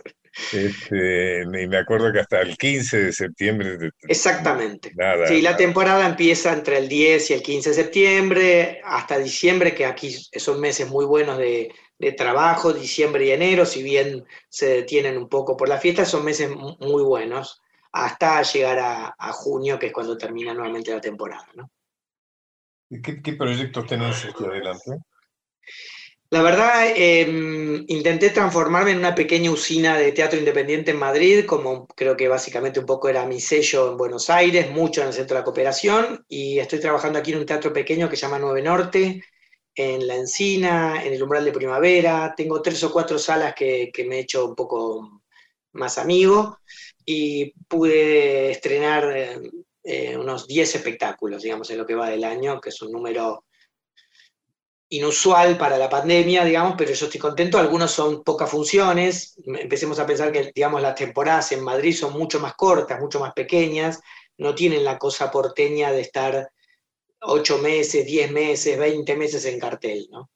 Este, 0.52 1.44
y 1.44 1.68
me 1.68 1.78
acuerdo 1.78 2.12
que 2.12 2.20
hasta 2.20 2.41
el 2.41 2.58
15 2.58 3.04
de 3.06 3.13
septiembre. 3.13 3.91
Exactamente. 4.08 4.91
Nada, 4.96 5.28
sí, 5.28 5.41
la 5.41 5.56
temporada 5.56 6.06
empieza 6.06 6.52
entre 6.52 6.78
el 6.78 6.89
10 6.89 7.30
y 7.30 7.34
el 7.34 7.41
15 7.41 7.70
de 7.70 7.76
septiembre, 7.76 8.82
hasta 8.84 9.18
diciembre, 9.18 9.74
que 9.74 9.86
aquí 9.86 10.12
son 10.12 10.60
meses 10.60 10.89
muy 10.89 11.06
buenos 11.06 11.38
de, 11.38 11.74
de 11.98 12.12
trabajo, 12.12 12.74
diciembre 12.74 13.26
y 13.26 13.32
enero, 13.32 13.65
si 13.65 13.82
bien 13.82 14.26
se 14.50 14.68
detienen 14.68 15.18
un 15.18 15.30
poco 15.30 15.56
por 15.56 15.70
la 15.70 15.78
fiesta, 15.78 16.04
son 16.06 16.26
meses 16.26 16.50
muy 16.50 17.04
buenos, 17.04 17.62
hasta 17.94 18.41
llegar 18.41 18.80
a, 18.80 19.15
a 19.18 19.32
junio, 19.32 19.80
que 19.80 19.88
es 19.88 19.94
cuando 19.94 20.18
termina 20.18 20.54
nuevamente 20.54 20.91
la 20.91 21.00
temporada. 21.00 21.48
¿no? 21.56 21.72
¿Qué, 22.89 23.21
¿Qué, 23.21 23.34
proyectos 23.34 23.86
tenés 23.88 24.24
hacia 24.26 24.48
adelante? 24.48 24.91
La 26.32 26.41
verdad, 26.41 26.91
em, 26.95 27.86
intenté 27.88 28.30
transformarme 28.32 28.91
en 28.91 28.98
una 28.98 29.15
pequeña 29.15 29.52
usina 29.52 29.98
de 29.98 30.12
teatro 30.12 30.39
independiente 30.39 30.91
en 30.91 30.98
Madrid, 30.98 31.45
como 31.45 31.88
creo 31.88 32.17
que 32.17 32.28
básicamente 32.28 32.80
un 32.80 32.86
poco 32.86 33.10
era 33.10 33.26
mi 33.26 33.39
sello 33.39 33.91
en 33.91 33.98
Buenos 33.98 34.30
Aires, 34.30 34.71
mucho 34.71 35.02
en 35.02 35.08
el 35.08 35.13
Centro 35.13 35.36
de 35.36 35.41
la 35.41 35.45
Cooperación, 35.45 36.26
y 36.28 36.60
estoy 36.60 36.80
trabajando 36.80 37.19
aquí 37.19 37.32
en 37.32 37.39
un 37.39 37.45
teatro 37.45 37.71
pequeño 37.71 38.10
que 38.10 38.15
se 38.15 38.24
llama 38.24 38.39
Nueve 38.39 38.62
Norte, 38.62 39.24
en 39.76 40.08
La 40.08 40.15
Encina, 40.15 41.04
en 41.06 41.13
el 41.13 41.21
Umbral 41.21 41.45
de 41.45 41.52
Primavera. 41.52 42.34
Tengo 42.36 42.62
tres 42.62 42.84
o 42.84 42.91
cuatro 42.91 43.19
salas 43.19 43.54
que, 43.54 43.91
me 44.08 44.17
he 44.17 44.19
hecho 44.21 44.45
un 44.45 44.56
poco 44.56 45.21
más 45.74 45.98
amigo 45.98 46.60
y 47.06 47.54
pude 47.67 48.52
estrenar 48.52 49.39
eh, 49.88 50.17
unos 50.17 50.48
10 50.48 50.76
espectáculos, 50.76 51.43
digamos, 51.43 51.69
en 51.69 51.78
lo 51.78 51.86
que 51.86 51.93
va 51.93 52.10
del 52.10 52.24
año, 52.24 52.60
que 52.60 52.69
es 52.69 52.82
un 52.82 52.91
número 52.91 53.45
inusual 54.89 55.58
para 55.58 55.78
la 55.78 55.89
pandemia, 55.89 56.43
digamos, 56.43 56.74
pero 56.76 56.91
yo 56.91 57.06
estoy 57.06 57.19
contento. 57.19 57.60
Algunos 57.60 57.91
son 57.91 58.24
pocas 58.24 58.50
funciones. 58.50 59.36
Empecemos 59.45 60.00
a 60.00 60.08
pensar 60.08 60.32
que, 60.32 60.52
digamos, 60.56 60.82
las 60.82 60.95
temporadas 60.95 61.52
en 61.52 61.63
Madrid 61.63 61.95
son 61.95 62.13
mucho 62.13 62.39
más 62.39 62.56
cortas, 62.56 63.00
mucho 63.00 63.19
más 63.19 63.34
pequeñas. 63.34 64.00
No 64.38 64.56
tienen 64.56 64.84
la 64.84 64.98
cosa 64.98 65.30
porteña 65.30 65.91
de 65.91 66.02
estar 66.02 66.50
ocho 67.21 67.60
meses, 67.60 68.08
diez 68.08 68.32
meses, 68.32 68.80
veinte 68.80 69.15
meses 69.15 69.45
en 69.45 69.60
cartel, 69.60 70.08
¿no? 70.12 70.32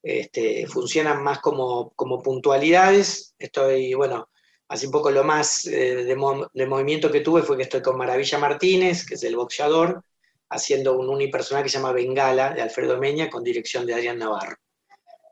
Este, 0.00 0.66
funcionan 0.68 1.22
más 1.24 1.40
como, 1.40 1.92
como 1.96 2.22
puntualidades. 2.22 3.34
Estoy, 3.36 3.94
bueno, 3.94 4.28
así 4.72 4.86
un 4.86 4.92
poco 4.92 5.10
lo 5.10 5.22
más 5.22 5.66
eh, 5.66 5.94
de, 5.96 6.16
de 6.54 6.66
movimiento 6.66 7.12
que 7.12 7.20
tuve 7.20 7.42
fue 7.42 7.58
que 7.58 7.64
estoy 7.64 7.82
con 7.82 7.98
Maravilla 7.98 8.38
Martínez, 8.38 9.04
que 9.04 9.14
es 9.14 9.22
el 9.22 9.36
boxeador, 9.36 10.02
haciendo 10.48 10.98
un 10.98 11.10
unipersonal 11.10 11.62
que 11.62 11.68
se 11.68 11.76
llama 11.76 11.92
Bengala, 11.92 12.54
de 12.54 12.62
Alfredo 12.62 12.96
Meña, 12.96 13.28
con 13.28 13.44
dirección 13.44 13.84
de 13.84 13.92
Adrián 13.92 14.18
Navarro. 14.18 14.56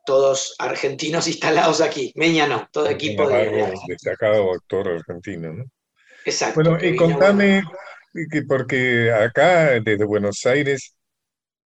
Todos 0.04 0.54
argentinos 0.58 1.26
instalados 1.26 1.80
aquí. 1.80 2.12
Meña 2.16 2.46
no, 2.46 2.68
todo 2.70 2.90
equipo 2.90 3.26
de, 3.28 3.72
Destacado 3.88 4.52
actor 4.52 4.88
argentino, 4.88 5.54
¿no? 5.54 5.64
Exacto. 6.26 6.60
Bueno, 6.60 6.84
y 6.84 6.94
contame, 6.94 7.62
que 8.30 8.42
porque 8.42 9.10
acá, 9.10 9.80
desde 9.80 10.04
Buenos 10.04 10.44
Aires, 10.44 10.94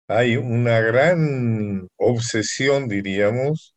hay 0.08 0.38
una 0.38 0.80
gran 0.80 1.88
obsesión, 1.96 2.88
diríamos, 2.88 3.74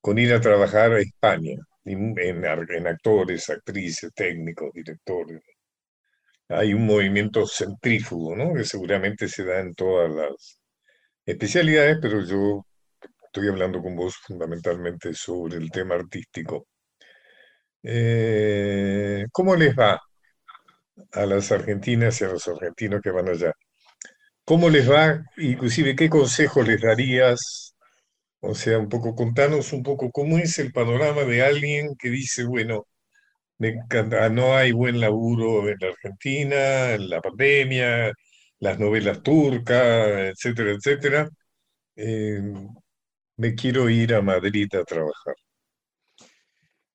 con 0.00 0.20
ir 0.20 0.32
a 0.32 0.40
trabajar 0.40 0.92
a 0.92 1.00
España, 1.00 1.56
en, 1.92 2.86
actores, 2.86 3.50
actrices, 3.50 4.12
técnicos, 4.14 4.72
directores 4.72 5.42
hay 6.50 6.74
un 6.74 6.86
movimiento 6.86 7.46
centrífugo, 7.46 8.36
¿no? 8.36 8.54
Que 8.54 8.64
seguramente 8.64 9.28
se 9.28 9.44
da 9.44 9.60
en 9.60 9.74
todas 9.74 10.10
las 10.10 10.60
especialidades, 11.24 11.98
pero 12.02 12.24
yo 12.24 12.66
estoy 13.26 13.48
hablando 13.48 13.80
con 13.82 13.96
vos 13.96 14.16
fundamentalmente 14.16 15.14
sobre 15.14 15.56
el 15.58 15.70
tema 15.70 15.94
artístico. 15.96 16.66
Eh, 17.82 19.26
¿cómo 19.32 19.56
les 19.56 19.74
va 19.76 20.00
a 21.12 21.26
las 21.26 21.52
argentinas 21.52 22.20
y 22.20 22.24
a 22.24 22.28
los 22.28 22.46
argentinos 22.48 23.00
que 23.02 23.10
van 23.10 23.28
allá? 23.28 23.52
¿Cómo 24.44 24.68
les 24.70 24.90
va? 24.90 25.22
Inclusive, 25.38 25.94
¿qué 25.96 26.10
consejos 26.10 26.66
les 26.66 26.80
darías? 26.80 27.69
O 28.40 28.54
sea, 28.54 28.78
un 28.78 28.88
poco, 28.88 29.14
contanos 29.14 29.72
un 29.72 29.82
poco 29.82 30.10
cómo 30.10 30.38
es 30.38 30.58
el 30.58 30.72
panorama 30.72 31.24
de 31.24 31.42
alguien 31.42 31.96
que 31.98 32.10
dice, 32.10 32.44
bueno, 32.44 32.86
me 33.58 33.68
encanta, 33.70 34.28
no 34.30 34.56
hay 34.56 34.72
buen 34.72 35.00
laburo 35.00 35.68
en 35.68 35.76
la 35.80 35.88
Argentina, 35.88 36.94
en 36.94 37.10
la 37.10 37.20
pandemia, 37.20 38.12
las 38.60 38.78
novelas 38.78 39.22
turcas, 39.22 40.32
etcétera, 40.34 40.72
etcétera. 40.72 41.30
Eh, 41.96 42.40
me 43.36 43.54
quiero 43.54 43.90
ir 43.90 44.14
a 44.14 44.22
Madrid 44.22 44.68
a 44.74 44.84
trabajar. 44.84 45.34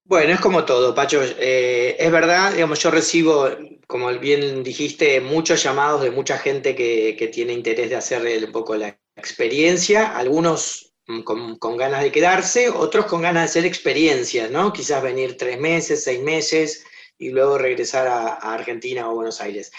Bueno, 0.03 0.34
es 0.34 0.39
como 0.39 0.65
todo, 0.65 0.93
Pacho. 0.93 1.21
Eh, 1.23 1.95
es 1.99 2.12
verdad, 2.12 2.53
digamos, 2.53 2.79
yo 2.79 2.91
recibo, 2.91 3.49
como 3.88 4.10
bien 4.19 4.63
dijiste, 4.63 5.19
muchos 5.21 5.63
llamados 5.63 6.01
de 6.03 6.12
mucha 6.12 6.38
gente 6.38 6.75
que, 6.75 7.15
que 7.17 7.27
tiene 7.27 7.53
interés 7.53 7.89
de 7.89 7.95
hacer 7.95 8.45
un 8.45 8.51
poco 8.51 8.75
la 8.75 8.99
experiencia. 9.15 10.15
Algunos 10.15 10.94
Mm, 11.08 11.22
con, 11.22 11.78
ganas 11.78 12.02
de 12.02 12.12
quedarse, 12.12 12.70
otros 12.70 13.06
con 13.06 13.22
ganas 13.22 13.44
de 13.44 13.50
hacer 13.50 13.65
experiencias, 13.65 14.50
¿no? 14.50 14.74
Quizás 14.74 15.04
venir 15.04 15.38
tres 15.38 15.60
meses, 15.60 16.04
seis 16.04 16.22
meses 16.22 16.84
y 17.18 17.30
luego 17.30 17.58
regresar 17.60 18.08
a, 18.08 18.34
Argentina 18.54 19.08
o 19.10 19.15
Buenos 19.15 19.39
Aires. 19.39 19.72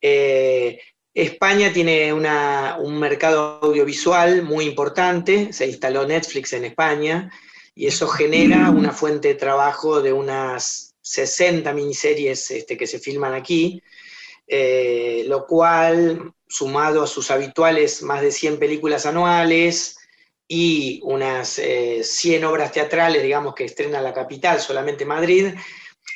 Eh, 0.00 0.80
España 1.12 1.72
tiene 1.72 2.12
un 2.12 2.98
mercado 3.00 3.58
audiovisual 3.62 4.42
muy 4.42 4.66
importante, 4.66 5.52
se 5.52 5.66
instaló 5.66 6.06
Netflix 6.06 6.52
en 6.52 6.64
España 6.64 7.32
y 7.74 7.88
eso 7.88 8.06
genera 8.06 8.70
una 8.70 8.92
fuente 8.92 9.28
de 9.28 9.34
trabajo 9.34 10.00
de 10.00 10.12
unas 10.12 10.94
60 11.00 11.72
miniseries 11.72 12.50
este, 12.52 12.76
que 12.76 12.86
se 12.86 13.00
filman 13.00 13.34
aquí, 13.34 13.82
eh, 14.46 15.24
lo 15.26 15.44
cual, 15.46 16.32
sumado 16.46 17.02
a 17.02 17.08
sus 17.08 17.32
habituales 17.32 18.02
más 18.02 18.22
de 18.22 18.30
100 18.30 18.58
películas 18.58 19.04
anuales, 19.04 19.97
y 20.48 21.00
unas 21.04 21.60
100 22.02 22.42
eh, 22.42 22.46
obras 22.46 22.72
teatrales, 22.72 23.22
digamos, 23.22 23.54
que 23.54 23.64
estrena 23.64 24.00
la 24.00 24.14
capital, 24.14 24.58
solamente 24.60 25.04
Madrid, 25.04 25.52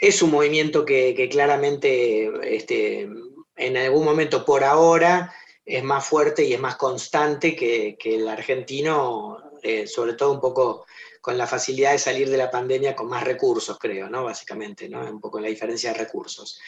es 0.00 0.22
un 0.22 0.30
movimiento 0.30 0.84
que, 0.86 1.28
claramente 1.30 2.56
este, 2.56 3.08
en 3.56 3.76
algún 3.76 4.04
momento 4.04 4.44
por 4.44 4.64
ahora 4.64 5.32
es 5.64 5.84
más 5.84 6.04
fuerte 6.04 6.44
y 6.44 6.54
es 6.54 6.60
más 6.60 6.76
constante 6.76 7.54
que, 7.54 7.96
el 8.02 8.26
argentino, 8.26 9.38
eh, 9.62 9.86
sobre 9.86 10.14
todo 10.14 10.32
un 10.32 10.40
poco 10.40 10.86
con 11.20 11.38
la 11.38 11.46
facilidad 11.46 11.92
de 11.92 11.98
salir 11.98 12.28
de 12.30 12.36
la 12.38 12.50
pandemia 12.50 12.96
con 12.96 13.08
más 13.08 13.22
recursos, 13.22 13.78
creo, 13.78 14.08
¿no? 14.08 14.24
Básicamente, 14.24 14.88
¿no? 14.88 15.08
Un 15.08 15.20
poco 15.20 15.38
la 15.38 15.48
diferencia 15.48 15.92
de 15.92 15.98
recursos. 15.98 16.58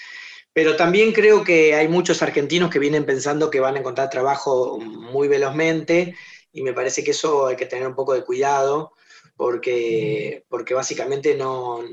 Pero 0.52 0.76
también 0.76 1.12
creo 1.12 1.42
que 1.42 1.74
hay 1.74 1.88
muchos 1.88 2.22
argentinos 2.22 2.70
que 2.70 2.78
vienen 2.78 3.04
pensando 3.04 3.50
que 3.50 3.58
van 3.58 3.74
a 3.74 3.80
encontrar 3.80 4.10
trabajo 4.10 4.78
muy 4.78 5.26
velozmente 5.26 6.14
y 6.54 6.62
me 6.62 6.72
parece 6.72 7.04
que 7.04 7.10
eso 7.10 7.46
hay 7.46 7.56
que 7.56 7.66
tener 7.66 7.86
un 7.86 7.94
poco 7.94 8.14
de 8.14 8.24
cuidado 8.24 8.92
porque, 9.36 10.44
porque 10.48 10.72
básicamente 10.72 11.34
no, 11.34 11.84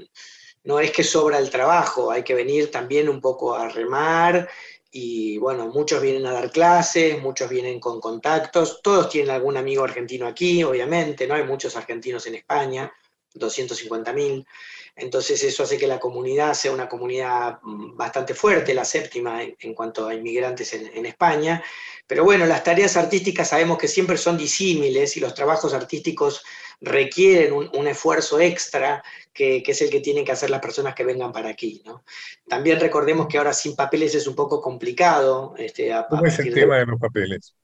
no 0.64 0.80
es 0.80 0.92
que 0.92 1.04
sobra 1.04 1.40
el 1.40 1.50
trabajo, 1.50 2.12
hay 2.12 2.24
que 2.24 2.36
venir 2.36 2.72
también 2.72 3.10
un 3.10 3.20
poco 3.20 3.56
a 3.56 3.68
remar 3.68 4.48
y 4.92 5.38
bueno, 5.38 5.68
muchos 5.68 6.02
vienen 6.02 6.26
a 6.28 6.34
dar 6.34 6.52
clases, 6.52 7.20
muchos 7.22 7.50
vienen 7.50 7.80
con 7.80 8.00
contactos, 8.00 8.82
todos 8.84 9.10
tienen 9.10 9.32
algún 9.32 9.58
amigo 9.58 9.84
argentino 9.84 10.28
aquí, 10.28 10.64
obviamente, 10.64 11.28
¿no? 11.28 11.34
Hay 11.34 11.44
muchos 11.44 11.76
argentinos 11.76 12.28
en 12.28 12.36
España, 12.36 12.94
250.000. 13.34 14.46
Entonces 14.96 15.42
eso 15.44 15.64
hace 15.64 15.78
que 15.78 15.88
la 15.88 16.00
comunidad 16.00 16.54
sea 16.54 16.74
una 16.74 16.90
comunidad 16.90 17.60
mm, 17.62 17.96
bastante 17.96 18.34
fuerte, 18.34 18.74
la 18.74 18.86
séptima 18.86 19.42
en, 19.44 19.74
cuanto 19.74 20.08
a 20.08 20.14
inmigrantes 20.14 20.74
en, 20.74 21.06
España. 21.06 21.64
Pero 22.12 22.26
bueno, 22.26 22.46
las 22.46 22.62
tareas 22.62 22.98
artísticas 22.98 23.48
sabemos 23.48 23.78
que 23.78 23.88
siempre 23.88 24.18
son 24.18 24.38
disímiles 24.38 25.16
y 25.16 25.22
los 25.22 25.34
trabajos 25.34 25.74
artísticos 25.74 26.44
requieren 26.82 27.54
un, 27.54 27.88
esfuerzo 27.88 28.38
extra 28.42 29.02
que, 29.32 29.64
es 29.66 29.82
el 29.82 29.90
que 29.90 30.02
tienen 30.02 30.26
que 30.26 30.34
hacer 30.34 30.50
las 30.50 30.60
personas 30.60 30.94
que 30.94 31.06
vengan 31.06 31.32
para 31.32 31.48
aquí. 31.48 31.82
También 32.50 32.82
recordemos 32.82 33.28
que 33.28 33.38
ahora 33.38 33.54
sin 33.54 33.78
papeles 33.78 34.14
es 34.14 34.28
un 34.28 34.36
poco 34.36 34.60
complicado. 34.60 35.54
Este, 35.58 35.94
¿Cómo 36.10 36.26
es 36.26 36.38
el 36.40 36.54
tema 36.54 36.80
de 36.80 36.86
los 36.88 37.00
papeles? 37.00 37.56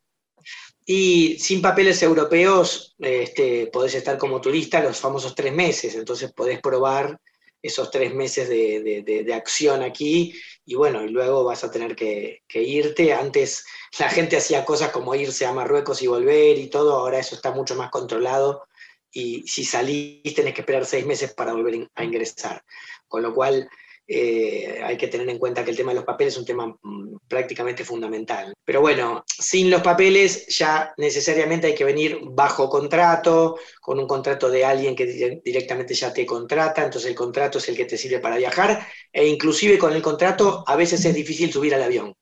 Y 0.86 1.38
sin 1.40 1.62
papeles 1.62 2.02
europeos 2.02 2.96
este, 3.00 3.68
podés 3.68 3.96
estar 3.96 4.18
como 4.18 4.40
turista 4.40 4.82
los 4.82 4.98
famosos 4.98 5.36
tres 5.36 5.52
meses, 5.52 5.94
entonces 5.96 6.32
podés 6.32 6.62
probar 6.62 7.20
esos 7.62 7.92
tres 7.92 8.14
meses 8.14 8.50
de, 8.50 9.34
acción 9.34 9.84
aquí 9.84 10.34
y 10.66 10.76
bueno, 10.76 11.04
y 11.04 11.10
luego 11.10 11.44
vas 11.44 11.64
a 11.64 11.72
tener 11.72 11.96
que, 11.96 12.44
irte. 12.54 13.14
Antes 13.14 13.66
la 14.00 14.10
gente 14.10 14.38
hacía 14.38 14.66
cosas 14.66 14.90
como 14.92 15.16
irse 15.16 15.46
a 15.46 15.54
Marruecos 15.54 16.02
y 16.02 16.08
volver 16.08 16.58
y 16.58 16.70
todo, 16.70 16.98
ahora 16.98 17.20
eso 17.20 17.36
está 17.36 17.52
mucho 17.52 17.76
más 17.76 17.90
controlado 17.90 18.68
y 19.12 19.48
si 19.48 19.64
salís 19.64 20.34
tenés 20.36 20.54
que 20.54 20.62
esperar 20.62 20.86
seis 20.86 21.06
meses 21.06 21.34
para 21.34 21.54
volver 21.54 21.90
a 21.96 22.04
ingresar. 22.04 22.64
Con 23.08 23.22
lo 23.22 23.34
cual 23.34 23.70
eh, 24.10 24.80
hay 24.84 24.96
que 24.96 25.08
tener 25.08 25.30
en 25.30 25.38
cuenta 25.38 25.66
que 25.66 25.72
el 25.72 25.76
tema 25.78 25.92
de 25.92 25.98
los 25.98 26.06
papeles 26.06 26.34
es 26.34 26.40
un 26.40 26.46
tema 26.46 26.68
mm, 26.82 27.18
prácticamente 27.28 27.84
fundamental. 27.84 28.54
Pero 28.64 28.80
bueno, 28.80 29.26
sin 29.28 29.70
los 29.70 29.82
papeles 29.82 30.48
ya 30.48 30.94
necesariamente 30.98 31.68
hay 31.68 31.76
que 31.76 31.84
venir 31.84 32.20
bajo 32.24 32.70
contrato, 32.70 33.58
con 33.82 34.00
un 34.00 34.08
contrato 34.08 34.50
de 34.50 34.64
alguien 34.64 34.96
que 34.96 35.42
directamente 35.44 35.94
ya 35.94 36.14
te 36.14 36.26
contrata, 36.26 36.84
entonces 36.84 37.10
el 37.10 37.16
contrato 37.16 37.58
es 37.58 37.68
el 37.68 37.76
que 37.76 37.86
te 37.86 37.98
sirve 37.98 38.20
para 38.20 38.38
viajar, 38.38 38.88
e 39.12 39.28
inclusive 39.28 39.78
con 39.78 39.94
el 39.94 40.02
contrato 40.02 40.64
a 40.66 40.76
veces 40.78 41.04
es 41.04 41.14
difícil 41.14 41.52
subir 41.52 41.76
al 41.76 41.84
avión. 41.84 42.14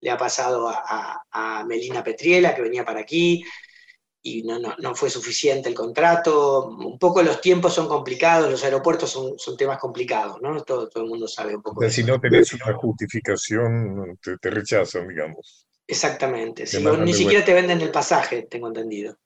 Le 0.00 0.10
ha 0.10 0.16
pasado 0.16 0.68
a, 0.68 1.22
a 1.30 1.64
Melina 1.64 2.02
Petriela, 2.04 2.54
que 2.54 2.62
venía 2.62 2.84
para 2.84 3.00
aquí, 3.00 3.44
y 4.28 4.42
no, 4.42 4.58
no, 4.58 4.74
no, 4.78 4.94
fue 4.94 5.08
suficiente 5.10 5.68
el 5.68 5.74
contrato. 5.74 6.66
Un 6.66 6.98
poco 6.98 7.22
los 7.22 7.40
tiempos 7.40 7.74
son 7.74 7.88
complicados, 7.88 8.50
los 8.50 8.62
aeropuertos 8.64 9.10
son, 9.10 9.38
son 9.38 9.56
temas 9.56 9.78
complicados, 9.78 10.40
¿no? 10.42 10.62
Todo, 10.62 10.88
todo, 10.88 11.04
el 11.04 11.08
mundo 11.08 11.26
sabe 11.26 11.56
un 11.56 11.62
poco. 11.62 11.88
si 11.88 12.04
no 12.04 12.20
tenés 12.20 12.52
una 12.52 12.74
justificación, 12.74 14.18
te, 14.20 14.50
rechazan, 14.50 15.08
digamos. 15.08 15.66
Exactamente. 15.86 16.64
ni 16.98 17.14
siquiera 17.14 17.44
te 17.44 17.54
venden 17.54 17.80
el 17.80 17.90
pasaje, 17.90 18.42
tengo 18.42 18.68
entendido. 18.68 19.16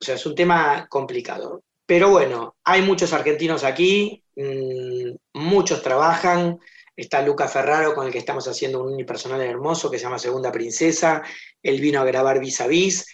sea, 0.00 0.14
es 0.14 0.26
un 0.26 0.34
tema 0.34 0.86
complicado. 0.88 1.62
Pero 1.86 2.08
bueno, 2.08 2.56
hay 2.64 2.80
muchos 2.80 3.12
argentinos 3.12 3.62
aquí, 3.62 4.24
mm, 4.36 5.14
muchos 5.34 5.82
trabajan. 5.82 6.58
Está 6.96 7.20
Luca 7.22 7.48
Ferraro 7.48 7.94
con 7.94 8.06
el 8.06 8.12
que 8.12 8.18
estamos 8.18 8.46
haciendo 8.46 8.82
un 8.82 8.92
unipersonal 8.94 9.40
hermoso 9.42 9.90
que 9.90 9.98
se 9.98 10.04
llama 10.04 10.18
Segunda 10.18 10.52
Princesa. 10.52 11.22
Él 11.62 11.80
vino 11.80 12.00
a 12.00 12.04
grabar 12.04 12.38
vis 12.40 12.60
a 12.60 12.66
vis 12.66 13.04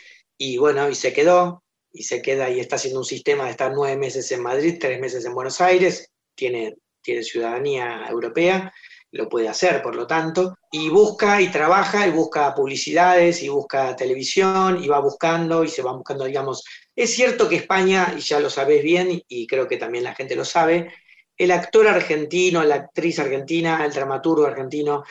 y 0.43 0.57
bueno, 0.57 0.89
y 0.89 0.95
se 0.95 1.13
quedó, 1.13 1.63
y 1.93 2.03
se 2.05 2.23
queda 2.23 2.49
y 2.49 2.61
está 2.61 2.77
haciendo 2.77 3.01
un 3.01 3.05
sistema 3.05 3.45
de 3.45 3.51
estar 3.51 3.73
nueve 3.75 3.99
meses 3.99 4.33
en 4.33 4.43
Madrid, 4.43 4.79
tres 4.81 4.99
meses 4.99 5.23
en 5.27 5.35
Buenos 5.35 5.61
Aires, 5.61 6.11
tiene, 6.35 6.77
tiene 7.03 7.23
ciudadanía 7.23 8.07
europea, 8.09 8.73
lo 9.13 9.29
puede 9.29 9.51
hacer, 9.51 9.83
por 9.83 9.95
lo 9.95 10.07
tanto, 10.07 10.57
y 10.73 10.89
busca 10.89 11.43
y 11.43 11.51
trabaja 11.51 12.07
y 12.07 12.11
busca 12.11 12.55
publicidades 12.55 13.43
y 13.43 13.51
busca 13.51 13.95
televisión 13.95 14.83
y 14.83 14.89
va 14.89 14.99
buscando 15.01 15.63
y 15.63 15.69
se 15.69 15.83
va 15.83 15.93
buscando, 15.93 16.25
digamos, 16.25 16.65
es 16.97 17.13
cierto 17.13 17.47
que 17.47 17.57
España, 17.57 18.15
y 18.17 18.21
ya 18.21 18.41
lo 18.41 18.49
sabés 18.49 18.83
bien 18.83 19.23
y 19.29 19.47
creo 19.47 19.69
que 19.69 19.77
también 19.77 20.05
la 20.05 20.15
gente 20.15 20.37
lo 20.37 20.47
sabe, 20.47 20.91
el 21.37 21.51
actor 21.51 21.87
argentino, 21.87 22.65
la 22.65 22.77
actriz 22.77 23.19
argentina, 23.19 23.85
el 23.85 23.93
dramaturgo 23.93 24.47
argentino, 24.47 25.05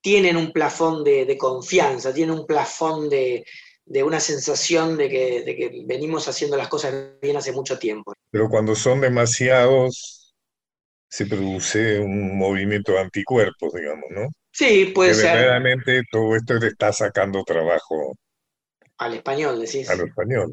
tienen 0.00 0.38
un 0.38 0.52
plafón 0.52 1.04
de, 1.04 1.36
confianza, 1.36 2.14
tienen 2.14 2.34
un 2.34 2.46
plafón 2.46 3.10
de, 3.10 3.44
una 4.02 4.20
sensación 4.20 4.96
de 4.96 5.08
que, 5.08 5.42
de 5.42 5.56
que 5.56 5.82
venimos 5.84 6.28
haciendo 6.28 6.56
las 6.56 6.68
cosas 6.68 6.94
bien 7.20 7.36
hace 7.36 7.52
mucho 7.52 7.78
tiempo. 7.78 8.12
Pero 8.30 8.48
cuando 8.48 8.74
son 8.74 9.00
demasiados, 9.00 10.34
se 11.08 11.26
produce 11.26 11.98
un 11.98 12.38
movimiento 12.38 12.92
de 12.92 13.00
anticuerpos, 13.00 13.72
digamos, 13.74 14.04
¿no? 14.10 14.28
Sí, 14.52 14.92
puede 14.94 15.14
ser. 15.14 15.34
Verdaderamente 15.34 16.02
todo 16.10 16.36
esto 16.36 16.58
te 16.58 16.68
está 16.68 16.92
sacando 16.92 17.42
trabajo. 17.42 18.16
Al 18.98 19.14
español, 19.14 19.60
decís. 19.60 19.88
Al 19.90 20.00
español. 20.00 20.52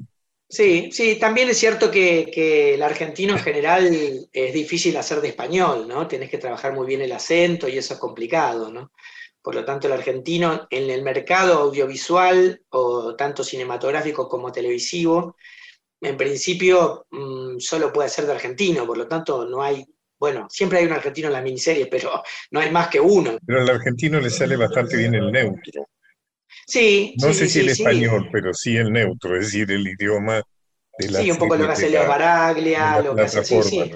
Sí, 0.50 0.90
sí, 0.94 1.20
también 1.20 1.50
es 1.50 1.58
cierto 1.58 1.92
que, 1.92 2.74
el 2.74 2.82
argentino 2.82 3.34
en 3.34 3.40
general 3.40 4.30
es 4.32 4.54
difícil 4.54 4.96
hacer 4.96 5.20
de 5.20 5.30
español, 5.30 5.88
¿no? 5.88 6.08
Tenés 6.08 6.30
que 6.30 6.38
trabajar 6.38 6.74
muy 6.74 6.88
bien 6.88 7.02
el 7.02 7.12
acento 7.12 7.68
y 7.68 7.78
eso 7.78 7.94
es 7.94 8.00
complicado, 8.00 8.72
¿no? 8.72 8.92
Por 9.48 9.56
lo 9.56 9.64
tanto, 9.64 9.88
el 9.88 9.94
argentino 9.94 10.68
en 10.70 10.90
el 10.90 11.04
mercado 11.04 11.54
audiovisual, 11.54 12.64
o 12.68 13.16
tanto 13.16 13.46
cinematográfico 13.46 14.28
como 14.28 14.52
televisivo, 14.52 15.38
en 16.02 16.18
principio 16.18 17.08
mm, 17.10 17.58
solo 17.58 17.94
puede 17.94 18.10
ser 18.10 18.26
de 18.26 18.34
argentino, 18.34 18.86
por 18.86 18.98
lo 18.98 19.08
tanto 19.08 19.46
no 19.46 19.64
hay 19.64 19.86
bueno, 20.20 20.48
siempre 20.50 20.80
hay 20.80 20.86
un 20.86 20.92
argentino 20.92 21.28
en 21.28 21.34
las 21.36 21.44
miniseries, 21.44 21.88
pero 21.90 22.22
no 22.52 22.60
hay 22.60 22.72
más 22.72 22.90
que 22.90 23.00
uno. 23.00 23.38
Pero 23.46 23.62
al 23.62 23.70
argentino 23.70 24.20
le 24.20 24.30
sale 24.30 24.58
bastante 24.58 24.98
bien 24.98 25.16
el 25.16 25.32
neutro. 25.32 25.88
Sí. 26.68 27.16
No 27.22 27.32
sé 27.32 27.48
si 27.48 27.62
el 27.62 27.70
español, 27.70 28.28
pero 28.30 28.54
sí 28.54 28.76
el 28.76 28.92
neutro, 28.92 29.38
es 29.38 29.46
decir, 29.46 29.72
el 29.72 29.88
idioma 29.88 30.42
de 31.00 31.10
la 31.10 31.22
Sí, 31.22 31.32
un 31.32 31.38
poco 31.38 31.56
lo 31.56 31.68
que 31.68 31.72
hace 31.72 31.90
Leo 31.90 32.06
Baraglia, 32.06 33.00
lo 33.00 33.16
que 33.16 33.22
hace. 33.22 33.46
Sí, 33.46 33.64
sí. 33.64 33.94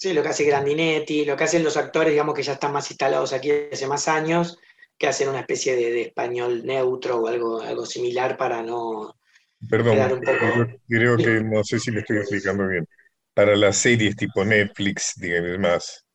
Sí, 0.00 0.14
lo 0.14 0.22
que 0.22 0.30
hace 0.30 0.44
Grandinetti, 0.44 1.26
lo 1.26 1.36
que 1.36 1.44
hacen 1.44 1.62
los 1.62 1.76
actores, 1.76 2.10
digamos, 2.12 2.34
que 2.34 2.42
ya 2.42 2.54
están 2.54 2.72
más 2.72 2.90
instalados 2.90 3.34
aquí 3.34 3.50
hace 3.70 3.86
más 3.86 4.08
años, 4.08 4.58
que 4.96 5.06
hacen 5.06 5.28
una 5.28 5.40
especie 5.40 5.76
de, 5.76 6.00
español 6.00 6.64
neutro 6.64 7.18
o 7.18 7.28
algo, 7.28 7.60
algo 7.60 7.84
similar 7.84 8.38
para 8.38 8.62
no. 8.62 9.14
Perdón, 9.68 10.12
un 10.12 10.20
poco... 10.20 10.80
creo 10.88 11.16
que 11.18 11.42
no 11.42 11.62
sé 11.62 11.78
si 11.78 11.90
me 11.90 12.00
estoy 12.00 12.16
explicando 12.16 12.66
bien 12.66 12.86
para 13.34 13.54
las 13.54 13.76
series 13.76 14.16
tipo 14.16 14.42
Netflix, 14.42 15.14
digamos 15.16 15.58
más, 15.58 16.06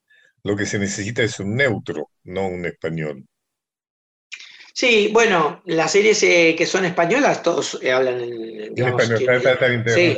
lo 0.43 0.55
que 0.55 0.65
se 0.65 0.79
necesita 0.79 1.21
es 1.21 1.39
un 1.39 1.55
neutro, 1.55 2.09
no 2.23 2.47
un 2.47 2.65
español. 2.65 3.23
Sí, 4.73 5.09
bueno, 5.13 5.61
las 5.65 5.91
series 5.91 6.21
eh, 6.23 6.55
que 6.57 6.65
son 6.65 6.85
españolas, 6.85 7.43
todos 7.43 7.79
eh, 7.81 7.91
hablan 7.91 8.19
en, 8.19 8.77
español. 8.77 9.83
sí, 9.87 10.17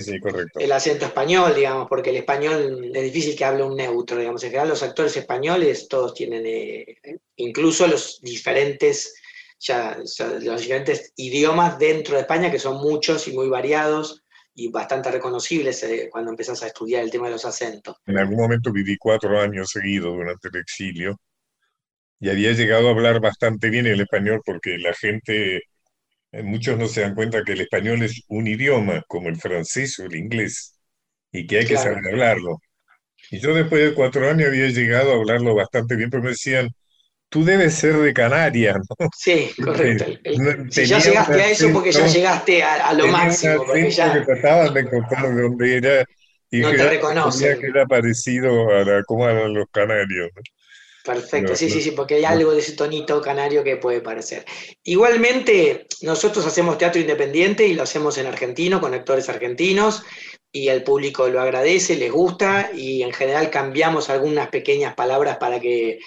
sí, 0.00 0.20
correcto. 0.20 0.60
El 0.60 0.72
acento 0.72 1.06
español, 1.06 1.54
digamos, 1.54 1.88
porque 1.88 2.10
el 2.10 2.16
español 2.16 2.90
es 2.94 3.02
difícil 3.02 3.36
que 3.36 3.44
hable 3.44 3.62
un 3.62 3.76
neutro, 3.76 4.18
digamos. 4.18 4.42
En 4.42 4.50
general, 4.50 4.68
los 4.68 4.82
actores 4.82 5.16
españoles 5.16 5.88
todos 5.88 6.14
tienen, 6.14 6.44
eh, 6.46 6.98
incluso 7.36 7.86
los 7.86 8.20
diferentes, 8.20 9.14
ya, 9.58 9.98
los 9.98 10.60
diferentes 10.60 11.12
idiomas 11.16 11.78
dentro 11.78 12.14
de 12.14 12.22
España, 12.22 12.50
que 12.50 12.58
son 12.58 12.76
muchos 12.76 13.26
y 13.28 13.32
muy 13.32 13.48
variados 13.48 14.24
y 14.54 14.70
bastante 14.70 15.10
reconocibles 15.10 15.82
eh, 15.84 16.08
cuando 16.10 16.32
empezás 16.32 16.62
a 16.62 16.66
estudiar 16.66 17.04
el 17.04 17.10
tema 17.10 17.26
de 17.26 17.32
los 17.32 17.44
acentos. 17.44 17.96
En 18.06 18.18
algún 18.18 18.36
momento 18.36 18.72
viví 18.72 18.96
cuatro 18.96 19.40
años 19.40 19.70
seguidos 19.70 20.14
durante 20.14 20.48
el 20.48 20.56
exilio 20.56 21.20
y 22.20 22.28
había 22.28 22.52
llegado 22.52 22.88
a 22.88 22.90
hablar 22.90 23.20
bastante 23.20 23.70
bien 23.70 23.86
el 23.86 24.00
español 24.00 24.42
porque 24.44 24.78
la 24.78 24.92
gente, 24.94 25.62
muchos 26.32 26.78
no 26.78 26.86
se 26.86 27.02
dan 27.02 27.14
cuenta 27.14 27.42
que 27.42 27.52
el 27.52 27.62
español 27.62 28.02
es 28.02 28.22
un 28.28 28.46
idioma 28.46 29.02
como 29.08 29.28
el 29.28 29.36
francés 29.36 29.98
o 29.98 30.04
el 30.04 30.16
inglés 30.16 30.78
y 31.32 31.46
que 31.46 31.58
hay 31.58 31.66
que 31.66 31.76
saber 31.76 32.06
hablarlo. 32.06 32.58
Y 33.30 33.40
yo 33.40 33.54
después 33.54 33.82
de 33.82 33.94
cuatro 33.94 34.28
años 34.28 34.48
había 34.48 34.68
llegado 34.68 35.12
a 35.12 35.16
hablarlo 35.16 35.54
bastante 35.54 35.96
bien, 35.96 36.10
pero 36.10 36.22
me 36.22 36.30
decían, 36.30 36.68
tú 37.28 37.44
debes 37.44 37.74
ser 37.74 37.96
de 37.96 38.12
Canarias, 38.12 38.76
¿no? 38.76 39.08
Sí, 39.16 39.50
correcto. 39.62 40.06
si 40.70 40.86
ya 40.86 40.98
llegaste 40.98 41.42
a 41.42 41.50
eso 41.50 41.72
porque 41.72 41.92
ya 41.92 42.06
llegaste 42.06 42.62
a, 42.62 42.92
lo 42.94 43.08
máximo. 43.08 43.64
Porque 43.66 43.90
ya... 43.90 44.12
que 44.14 44.20
trataban 44.20 44.74
de 44.74 44.80
encontrar 44.80 45.34
de 45.34 45.42
dónde 45.42 45.76
era 45.76 46.04
y 46.50 46.60
no 46.60 46.70
que, 46.70 46.76
te 46.78 46.88
reconocen. 46.88 47.60
que 47.60 47.66
era 47.66 47.86
parecido 47.86 48.70
a 48.70 48.84
la, 48.84 49.02
como 49.04 49.28
eran 49.28 49.52
los 49.52 49.66
canarios. 49.70 50.30
Perfecto, 51.14 51.56
sí, 51.56 51.70
sí, 51.70 51.80
sí, 51.80 51.90
porque 51.92 52.16
hay 52.16 52.24
algo 52.24 52.52
de 52.52 52.60
ese 52.60 52.72
tonito 52.72 53.20
canario 53.20 53.64
que 53.64 53.76
puede 53.76 54.00
parecer. 54.00 54.44
Igualmente, 54.84 55.86
nosotros 56.02 56.44
hacemos 56.46 56.78
teatro 56.78 57.00
independiente 57.00 57.66
y 57.66 57.74
lo 57.74 57.82
hacemos 57.82 58.18
en 58.18 58.26
argentino, 58.26 58.80
con 58.80 58.94
actores 58.94 59.28
argentinos, 59.28 60.02
y 60.52 60.68
el 60.68 60.82
público 60.82 61.28
lo 61.28 61.40
agradece, 61.40 61.96
les 61.96 62.12
gusta, 62.12 62.70
y 62.74 63.02
en 63.02 63.12
general 63.12 63.50
cambiamos 63.50 64.10
algunas 64.10 64.48
pequeñas 64.48 64.94
palabras 64.94 65.38
para 65.38 65.60
que 65.60 65.98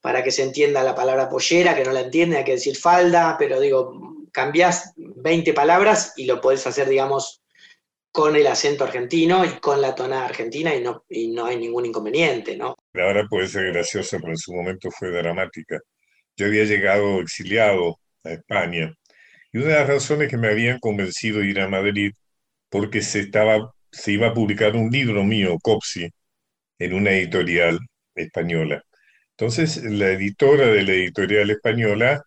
para 0.00 0.24
que 0.24 0.30
se 0.30 0.42
entienda 0.42 0.82
la 0.82 0.94
palabra 0.94 1.28
pollera, 1.28 1.76
que 1.76 1.84
no 1.84 1.92
la 1.92 2.00
entiende, 2.00 2.38
hay 2.38 2.44
que 2.44 2.52
decir 2.52 2.74
falda, 2.76 3.36
pero 3.38 3.60
digo, 3.60 3.92
cambias 4.32 4.94
20 4.96 5.52
palabras 5.52 6.14
y 6.16 6.24
lo 6.24 6.40
puedes 6.40 6.66
hacer, 6.66 6.88
digamos, 6.88 7.39
con 8.12 8.34
el 8.36 8.46
acento 8.46 8.84
argentino 8.84 9.44
y 9.44 9.60
con 9.60 9.80
la 9.80 9.94
tonada 9.94 10.26
argentina 10.26 10.74
y 10.74 10.82
no, 10.82 11.04
y 11.08 11.28
no 11.28 11.46
hay 11.46 11.56
ningún 11.56 11.86
inconveniente, 11.86 12.56
¿no? 12.56 12.76
Ahora 12.94 13.26
puede 13.28 13.46
ser 13.46 13.72
gracioso, 13.72 14.18
pero 14.18 14.32
en 14.32 14.36
su 14.36 14.52
momento 14.52 14.90
fue 14.90 15.10
dramática. 15.10 15.78
Yo 16.36 16.46
había 16.46 16.64
llegado 16.64 17.20
exiliado 17.20 18.00
a 18.24 18.30
España 18.30 18.92
y 19.52 19.58
una 19.58 19.68
de 19.68 19.74
las 19.74 19.88
razones 19.88 20.28
que 20.28 20.36
me 20.36 20.48
habían 20.48 20.78
convencido 20.78 21.40
de 21.40 21.46
ir 21.46 21.60
a 21.60 21.68
Madrid 21.68 22.12
porque 22.68 23.02
se, 23.02 23.20
estaba, 23.20 23.72
se 23.90 24.12
iba 24.12 24.28
a 24.28 24.34
publicar 24.34 24.76
un 24.76 24.90
libro 24.90 25.24
mío, 25.24 25.58
Copsi, 25.62 26.08
en 26.78 26.94
una 26.94 27.12
editorial 27.12 27.78
española. 28.14 28.82
Entonces, 29.36 29.82
la 29.84 30.10
editora 30.10 30.66
de 30.66 30.82
la 30.82 30.92
editorial 30.92 31.50
española 31.50 32.22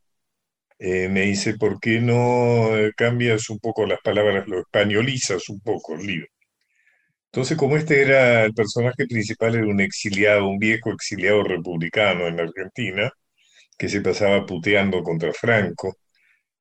eh, 0.80 1.10
me 1.10 1.22
dice, 1.22 1.56
¿por 1.58 1.80
qué 1.80 2.00
no 2.00 2.76
eh, 2.78 2.92
cambias 2.96 3.50
un 3.50 3.60
poco 3.60 3.86
las 3.86 4.00
palabras, 4.02 4.48
lo 4.48 4.60
españolizas 4.60 5.50
un 5.50 5.60
poco 5.62 5.96
el 5.96 6.06
libro? 6.08 6.28
Entonces, 7.32 7.58
como 7.58 7.78
este 7.78 8.02
era 8.02 8.46
el 8.46 8.54
personaje 8.54 9.08
principal, 9.08 9.56
era 9.56 9.66
un 9.68 9.82
exiliado, 9.82 10.48
un 10.48 10.60
viejo 10.60 10.92
exiliado 10.92 11.44
republicano 11.44 12.28
en 12.28 12.40
Argentina, 12.40 13.12
que 13.78 13.90
se 13.90 14.02
pasaba 14.02 14.46
puteando 14.46 15.04
contra 15.04 15.34
Franco. 15.34 15.98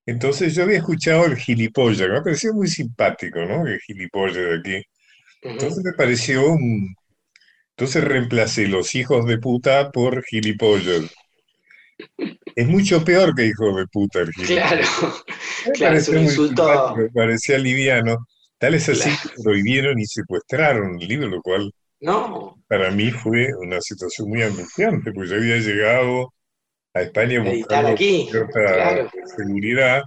Entonces 0.06 0.54
yo 0.54 0.64
había 0.64 0.78
escuchado 0.78 1.26
el 1.26 1.36
gilipollas, 1.36 2.08
me 2.08 2.22
pareció 2.22 2.52
muy 2.54 2.68
simpático, 2.68 3.40
¿no? 3.40 3.66
El 3.66 3.80
gilipollas 3.80 4.36
de 4.36 4.56
aquí. 4.58 4.84
Entonces 5.42 5.84
me 5.84 5.92
pareció 5.94 6.52
un, 6.52 6.94
entonces 7.76 8.04
reemplacé 8.04 8.68
los 8.68 8.94
hijos 8.94 9.26
de 9.26 9.38
puta 9.38 9.90
por 9.92 10.24
gilipollas. 10.24 11.12
Es 12.54 12.68
mucho 12.68 13.04
peor 13.04 13.34
que 13.34 13.46
hijo 13.46 13.74
de 13.76 13.86
puta 13.86 14.20
el 14.20 14.32
Claro, 14.32 14.82
claro, 15.74 15.96
es 15.96 16.08
un 16.08 16.18
insulto. 16.18 16.96
Me 16.96 17.08
parecía 17.10 17.58
liviano. 17.58 18.26
Tal 18.58 18.74
es 18.74 18.88
así 18.88 19.10
que 19.10 19.42
prohibieron 19.42 19.98
y 19.98 20.06
secuestraron 20.06 21.00
el 21.00 21.08
libro, 21.08 21.28
lo 21.28 21.42
cual 21.42 21.72
no. 22.00 22.62
para 22.68 22.90
mí 22.90 23.10
fue 23.10 23.48
una 23.58 23.80
situación 23.80 24.28
muy 24.28 24.42
angustiante, 24.42 25.12
porque 25.12 25.30
yo 25.30 25.36
había 25.36 25.56
llegado 25.56 26.32
a 26.94 27.02
España 27.02 27.42
buscando 27.42 27.90
aquí, 27.90 28.28
cierta 28.30 29.10
seguridad 29.36 30.02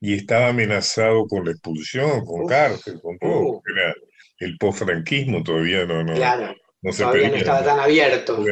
y 0.00 0.14
estaba 0.14 0.48
amenazado 0.48 1.26
con 1.26 1.44
la 1.44 1.52
expulsión, 1.52 2.24
con 2.24 2.46
cárcel, 2.46 3.00
con 3.00 3.18
todo. 3.18 3.40
Uh. 3.40 3.62
Era 3.66 3.94
el 4.38 4.56
post-franquismo 4.58 5.42
todavía 5.42 5.84
no, 5.84 6.04
no, 6.04 6.14
claro. 6.14 6.54
Todavía 6.96 7.30
no 7.30 7.36
estaba 7.36 7.64
tan 7.64 7.80
abierto. 7.80 8.44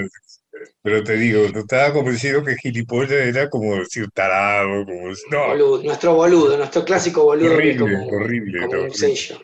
Pero 0.83 1.05
te 1.05 1.17
digo, 1.17 1.45
estaba 1.45 1.93
convencido 1.93 2.45
que 2.45 2.57
gilipollas 2.57 3.13
era 3.13 3.51
como 3.51 3.77
decir 3.77 4.09
tarado, 4.13 4.85
como 4.85 5.09
no. 5.31 5.83
nuestro 5.83 6.15
boludo, 6.15 6.57
nuestro 6.57 6.85
clásico 6.85 7.25
boludo. 7.25 7.55
Horrible, 7.55 7.97
horrible. 8.11 8.67
un 8.67 8.93
sello. 8.93 9.41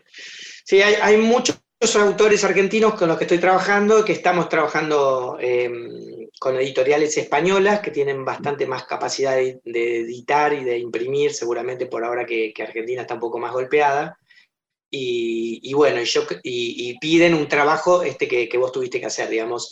Sí, 0.64 0.80
hay, 0.80 1.16
muchos 1.16 1.58
autores 1.96 2.44
argentinos 2.44 2.94
con 2.94 3.08
los 3.08 3.18
que 3.18 3.24
estoy 3.24 3.38
trabajando, 3.38 4.04
que 4.04 4.12
estamos 4.12 4.48
trabajando 4.48 5.36
em, 5.40 6.28
con 6.38 6.56
editoriales 6.56 7.16
españolas 7.16 7.80
que 7.80 7.90
tienen 7.90 8.24
bastante 8.24 8.66
más 8.66 8.84
capacidad 8.84 9.36
de, 9.36 9.60
editar 9.64 10.52
y 10.52 10.64
de 10.64 10.78
imprimir, 10.78 11.34
seguramente 11.34 11.86
por 11.86 12.04
ahora 12.04 12.24
que, 12.24 12.52
que 12.54 12.62
Argentina 12.62 13.02
está 13.02 13.14
un 13.14 13.20
poco 13.20 13.38
más 13.38 13.52
golpeada 13.52 14.16
y, 14.94 15.72
bueno, 15.74 16.02
y, 16.02 16.04
yo, 16.04 16.22
y, 16.42 16.98
piden 16.98 17.34
un 17.34 17.48
trabajo 17.48 18.02
este 18.02 18.28
que, 18.28 18.58
vos 18.58 18.72
tuviste 18.72 19.00
que 19.00 19.06
hacer, 19.06 19.28
digamos. 19.28 19.70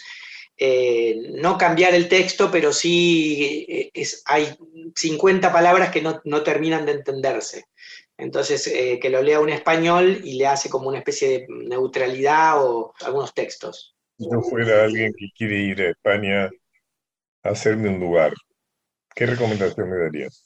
Eh, 0.63 1.17
no 1.41 1.57
cambiar 1.57 1.95
el 1.95 2.07
texto, 2.07 2.51
pero 2.51 2.71
sí 2.71 3.65
eh, 3.67 3.91
es, 3.95 4.23
hay 4.27 4.47
50 4.95 5.51
palabras 5.51 5.89
que 5.89 6.03
no, 6.03 6.43
terminan 6.43 6.85
de 6.85 6.93
entenderse. 6.93 7.65
Entonces, 8.19 8.67
eh, 8.67 8.99
que 9.01 9.09
lo 9.09 9.23
lea 9.23 9.41
un 9.41 9.49
español 9.49 10.21
y 10.23 10.35
le 10.35 10.47
hace 10.47 10.69
como 10.69 10.91
una 10.91 10.99
especie 10.99 11.29
de 11.31 11.47
neutralidad 11.49 12.63
o 12.63 12.93
algunos 13.01 13.33
textos. 13.33 13.97
Si 14.19 14.29
yo 14.31 14.43
fuera 14.43 14.85
alguien 14.85 15.15
que 15.19 15.29
quiere 15.35 15.61
ir 15.61 15.81
a 15.81 15.91
España 15.93 16.51
a 17.43 17.49
hacerme 17.49 17.89
un 17.89 17.99
lugar, 17.99 18.35
¿qué 19.15 19.25
recomendación 19.25 19.89
me 19.89 19.97
darías? 19.97 20.45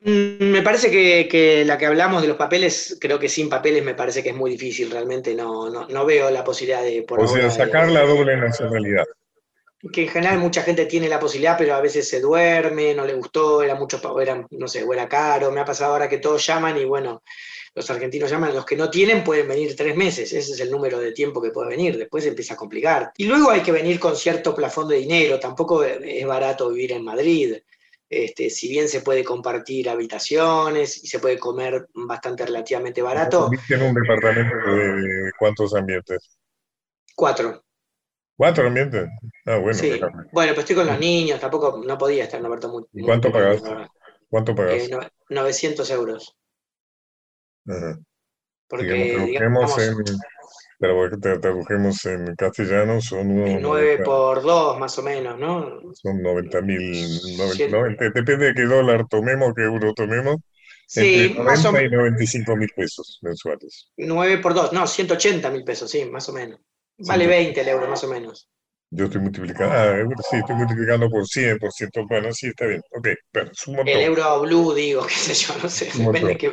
Mm, 0.00 0.42
me 0.42 0.62
parece 0.62 0.90
que, 0.90 1.64
la 1.66 1.76
que 1.76 1.84
hablamos 1.84 2.22
de 2.22 2.28
los 2.28 2.38
papeles, 2.38 2.96
creo 2.98 3.18
que 3.18 3.28
sin 3.28 3.50
papeles 3.50 3.84
me 3.84 3.94
parece 3.94 4.22
que 4.22 4.30
es 4.30 4.34
muy 4.34 4.50
difícil, 4.50 4.90
realmente 4.90 5.34
no, 5.34 5.68
no, 5.68 6.06
veo 6.06 6.30
la 6.30 6.44
posibilidad 6.44 6.82
de... 6.82 7.02
Por 7.02 7.20
o 7.20 7.28
sea, 7.28 7.50
sacar 7.50 7.90
la 7.90 8.06
doble 8.06 8.38
nacionalidad. 8.38 9.04
Que 9.92 10.02
en 10.02 10.08
general 10.08 10.38
mucha 10.38 10.62
gente 10.62 10.86
tiene 10.86 11.08
la 11.08 11.20
posibilidad, 11.20 11.56
pero 11.58 11.74
a 11.74 11.80
veces 11.80 12.08
se 12.08 12.20
duerme, 12.20 12.94
no 12.94 13.04
le 13.04 13.14
gustó, 13.14 13.62
era 13.62 13.74
mucho, 13.74 14.00
era, 14.20 14.46
no 14.50 14.68
sé, 14.68 14.84
era 14.90 15.08
caro, 15.08 15.52
me 15.52 15.60
ha 15.60 15.64
pasado 15.64 15.92
ahora 15.92 16.08
que 16.08 16.18
todos 16.18 16.46
llaman 16.46 16.76
y 16.78 16.84
bueno, 16.84 17.22
los 17.74 17.90
argentinos 17.90 18.30
llaman, 18.30 18.54
los 18.54 18.64
que 18.64 18.76
no 18.76 18.88
tienen 18.88 19.24
pueden 19.24 19.48
venir 19.48 19.74
tres 19.74 19.96
meses, 19.96 20.32
ese 20.32 20.52
es 20.52 20.60
el 20.60 20.70
número 20.70 20.98
de 20.98 21.12
tiempo 21.12 21.42
que 21.42 21.50
puede 21.50 21.70
venir, 21.70 21.98
después 21.98 22.24
empieza 22.24 22.54
a 22.54 22.56
complicar. 22.56 23.12
Y 23.16 23.24
luego 23.24 23.50
hay 23.50 23.62
que 23.62 23.72
venir 23.72 23.98
con 23.98 24.16
cierto 24.16 24.54
plafón 24.54 24.88
de 24.88 24.96
dinero, 24.96 25.40
tampoco 25.40 25.82
es 25.82 26.26
barato 26.26 26.70
vivir 26.70 26.92
en 26.92 27.04
Madrid. 27.04 27.56
Este, 28.08 28.48
si 28.48 28.68
bien 28.68 28.88
se 28.88 29.00
puede 29.00 29.24
compartir 29.24 29.88
habitaciones 29.88 31.02
y 31.02 31.08
se 31.08 31.18
puede 31.18 31.36
comer 31.36 31.88
bastante 31.94 32.46
relativamente 32.46 33.02
barato. 33.02 33.50
en 33.68 33.82
un 33.82 33.94
departamento 33.94 34.54
de 34.72 35.32
cuántos 35.36 35.74
ambientes? 35.74 36.38
Cuatro. 37.16 37.64
¿Cuatro 38.36 38.66
ambientes? 38.66 39.08
Ah, 39.46 39.58
bueno. 39.58 39.78
Bueno, 40.32 40.54
pues 40.54 40.58
estoy 40.58 40.76
con 40.76 40.86
los 40.86 40.98
niños, 40.98 41.40
tampoco 41.40 41.82
no 41.84 41.96
podía 41.96 42.24
estar 42.24 42.40
en 42.40 42.46
Alberto. 42.46 42.88
¿Y 42.92 43.02
cuánto 43.02 43.30
pagas? 43.30 43.62
¿Cuánto 44.28 44.54
pagas? 44.54 44.88
900 45.28 45.88
eh, 45.88 45.94
euros. 45.94 46.36
Porque, 48.68 49.18
digamos, 49.26 49.78
en, 49.78 49.96
pero 50.78 51.08
te 51.10 51.38
tradujemos 51.38 52.04
en 52.06 52.34
castellano, 52.34 53.00
son 53.00 53.30
unos... 53.30 53.60
9 53.60 54.02
por 54.04 54.42
2 54.42 54.78
más 54.78 54.98
o 54.98 55.02
menos, 55.02 55.38
¿no? 55.38 55.80
Son 55.94 56.20
90 56.20 56.60
mil, 56.62 57.08
depende 57.98 58.46
de 58.46 58.54
qué 58.54 58.62
dólar 58.64 59.06
tomemos, 59.08 59.54
qué 59.54 59.62
euro 59.62 59.94
tomemos. 59.94 60.36
Sí, 60.86 61.26
entre 61.26 61.42
90 61.44 61.72
más 61.72 61.82
y 61.82 61.88
95 61.88 62.56
mil 62.56 62.70
pesos 62.76 63.18
mensuales. 63.22 63.90
9 63.96 64.38
por 64.38 64.54
2, 64.54 64.72
no, 64.72 64.86
180 64.86 65.50
mil 65.50 65.64
pesos, 65.64 65.90
sí, 65.90 66.04
más 66.04 66.28
o 66.28 66.32
menos. 66.32 66.60
Vale 66.98 67.26
20 67.26 67.60
el 67.60 67.68
euro, 67.68 67.88
más 67.88 68.04
o 68.04 68.08
menos. 68.08 68.48
Yo 68.90 69.06
estoy 69.06 69.22
multiplicando, 69.22 69.74
ah, 69.74 70.22
sí, 70.30 70.36
estoy 70.36 70.54
multiplicando 70.54 71.10
por 71.10 71.26
100, 71.26 71.58
por 71.58 71.72
ciento, 71.72 72.06
bueno, 72.06 72.32
sí, 72.32 72.46
está 72.48 72.66
bien, 72.66 72.80
ok, 72.96 73.08
pero 73.32 73.50
es 73.50 73.66
un 73.66 73.76
montón. 73.76 73.92
El 73.92 74.02
euro 74.02 74.40
blue, 74.40 74.72
digo, 74.72 75.04
qué 75.06 75.14
sé 75.14 75.34
yo, 75.34 75.54
no 75.60 75.68
sé, 75.68 75.90
depende 75.92 76.36
que, 76.36 76.52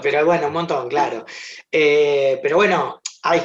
pero 0.00 0.24
bueno, 0.24 0.46
un 0.46 0.52
montón, 0.52 0.88
claro. 0.88 1.24
Eh, 1.72 2.38
pero 2.40 2.54
bueno, 2.56 3.00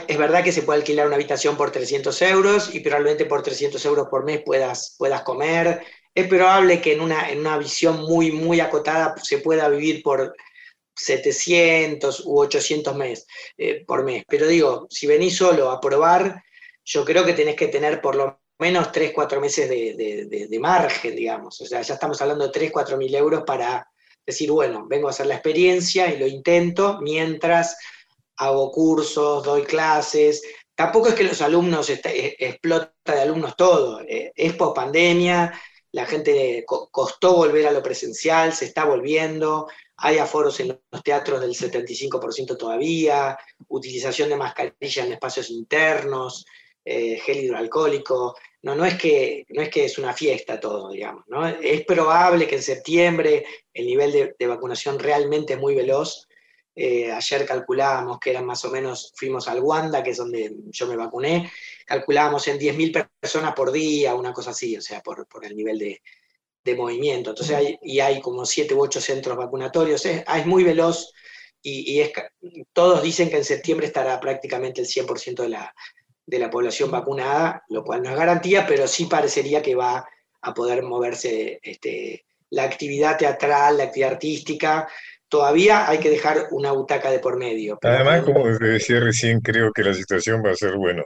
es 0.07 0.17
verdad 0.17 0.43
que 0.43 0.51
se 0.51 0.61
puede 0.61 0.79
alquilar 0.79 1.07
una 1.07 1.15
habitación 1.15 1.57
por 1.57 1.71
300 1.71 2.21
euros 2.21 2.75
y 2.75 2.81
probablemente 2.81 3.25
por 3.25 3.41
300 3.41 3.83
euros 3.85 4.07
por 4.09 4.23
mes 4.23 4.41
puedas, 4.45 4.95
puedas 4.99 5.23
comer. 5.23 5.81
Es 6.13 6.27
probable 6.27 6.81
que 6.81 6.93
en 6.93 7.01
una, 7.01 7.29
en 7.29 7.39
una 7.39 7.57
visión 7.57 8.03
muy, 8.03 8.31
muy 8.31 8.59
acotada 8.59 9.15
se 9.21 9.39
pueda 9.39 9.67
vivir 9.67 10.03
por 10.03 10.35
700 10.95 12.25
u 12.25 12.39
800 12.39 12.95
mes, 12.95 13.27
eh, 13.57 13.83
por 13.85 14.03
mes. 14.03 14.23
Pero 14.27 14.47
digo, 14.47 14.87
si 14.89 15.07
venís 15.07 15.35
solo 15.35 15.71
a 15.71 15.79
probar, 15.79 16.43
yo 16.83 17.03
creo 17.03 17.25
que 17.25 17.33
tenés 17.33 17.55
que 17.55 17.67
tener 17.67 18.01
por 18.01 18.15
lo 18.15 18.39
menos 18.59 18.91
3, 18.91 19.11
4 19.13 19.41
meses 19.41 19.69
de, 19.69 20.47
de, 20.49 20.59
margen, 20.59 21.15
digamos. 21.15 21.59
O 21.61 21.65
sea, 21.65 21.81
ya 21.81 21.95
estamos 21.95 22.21
hablando 22.21 22.45
de 22.45 22.53
3, 22.53 22.71
4 22.71 22.97
mil 22.97 23.13
euros 23.13 23.43
para 23.45 23.87
decir, 24.25 24.51
bueno, 24.51 24.85
vengo 24.87 25.07
a 25.07 25.11
hacer 25.11 25.27
la 25.27 25.35
experiencia 25.35 26.13
y 26.13 26.17
lo 26.17 26.27
intento 26.27 26.99
mientras 27.01 27.77
hago 28.37 28.71
cursos, 28.71 29.43
doy 29.43 29.63
clases. 29.63 30.41
Tampoco 30.73 31.09
es 31.09 31.15
que 31.15 31.23
los 31.23 31.41
alumnos 31.41 31.89
eh, 31.89 32.35
explota 32.39 32.91
de 33.05 33.21
alumnos 33.21 33.55
todo. 33.55 34.01
Eh, 34.01 34.31
es 34.35 34.53
post 34.53 34.75
pandemia, 34.75 35.53
la 35.91 36.05
gente 36.05 36.65
costó 36.65 37.35
volver 37.35 37.67
a 37.67 37.71
lo 37.71 37.81
presencial, 37.81 38.53
se 38.53 38.65
está 38.65 38.83
volviendo. 38.85 39.67
Hay 39.97 40.17
aforos 40.17 40.59
en 40.59 40.79
los 40.91 41.03
teatros 41.03 41.41
del 41.41 41.51
75% 41.51 42.57
todavía, 42.57 43.37
utilización 43.67 44.29
de 44.29 44.35
mascarilla 44.35 45.05
en 45.05 45.13
espacios 45.13 45.49
internos, 45.49 46.45
eh, 46.83 47.19
gel 47.19 47.37
hidroalcohólico. 47.37 48.35
No, 48.63 48.75
no, 48.75 48.85
es 48.85 48.95
que, 48.95 49.45
no 49.49 49.61
es 49.61 49.69
que 49.69 49.85
es 49.85 49.97
una 49.97 50.13
fiesta 50.13 50.59
todo, 50.59 50.89
digamos. 50.89 51.23
¿no? 51.27 51.47
Es 51.47 51.85
probable 51.85 52.47
que 52.47 52.55
en 52.55 52.63
septiembre 52.63 53.45
el 53.73 53.85
nivel 53.85 54.33
de 54.37 54.47
vacunación 54.47 54.99
realmente 54.99 55.53
es 55.53 55.59
muy 55.59 55.75
veloz 55.75 56.27
eh, 56.77 57.09
ayer 57.09 57.45
calculábamos 57.45 58.19
que 58.19 58.31
eran 58.31 58.45
más 58.45 58.65
o 58.65 58.69
menos, 58.69 59.13
fuimos 59.15 59.47
al 59.47 59.61
Wanda, 59.61 60.03
que 60.03 60.09
es 60.09 60.17
donde 60.17 60.53
yo 60.65 60.87
me 60.87 60.97
vacuné, 60.97 61.49
calculábamos 61.85 62.45
en 62.49 62.59
10.000 62.59 63.09
personas 63.17 63.53
por 63.53 63.71
día, 63.71 64.13
una 64.13 64.33
cosa 64.33 64.49
así, 64.49 64.75
o 64.75 64.81
sea, 64.81 65.01
por, 65.01 65.25
el 65.43 65.55
nivel 65.55 65.79
de, 65.79 66.01
movimiento. 66.73 67.31
Entonces, 67.31 67.55
hay, 67.55 67.77
y 67.83 67.99
hay 67.99 68.21
como 68.21 68.45
7 68.45 68.73
u 68.73 68.81
8 68.81 69.01
centros 69.01 69.37
vacunatorios, 69.37 70.05
es, 70.05 70.23
ah, 70.25 70.39
es 70.39 70.45
muy 70.45 70.63
veloz 70.63 71.13
y, 71.61 71.99
es, 71.99 72.11
todos 72.73 73.01
dicen 73.01 73.29
que 73.29 73.37
en 73.37 73.43
septiembre 73.43 73.87
estará 73.87 74.19
prácticamente 74.19 74.81
el 74.81 74.87
100% 74.87 75.43
de 75.43 75.49
la, 75.49 75.73
de 76.25 76.39
la 76.39 76.49
población 76.49 76.91
vacunada, 76.91 77.63
lo 77.69 77.83
cual 77.83 78.03
no 78.03 78.11
es 78.11 78.15
garantía, 78.15 78.65
pero 78.67 78.87
sí 78.87 79.05
parecería 79.05 79.61
que 79.61 79.75
va 79.75 80.07
a 80.41 80.53
poder 80.53 80.83
moverse 80.83 81.59
este, 81.63 82.25
la 82.51 82.63
actividad 82.63 83.17
teatral, 83.17 83.77
la 83.77 83.85
actividad 83.85 84.11
artística, 84.11 84.87
todavía 85.27 85.89
hay 85.89 85.97
que 85.97 86.11
dejar 86.11 86.47
una 86.51 86.71
butaca 86.71 87.09
de 87.09 87.19
por 87.19 87.37
medio. 87.37 87.79
Además, 87.81 88.23
como 88.23 88.47
decía 88.47 88.99
recién, 88.99 89.41
creo 89.41 89.71
que 89.73 89.83
la 89.83 89.93
situación 89.93 90.43
va 90.45 90.51
a 90.51 90.55
ser 90.55 90.75
bueno. 90.75 91.03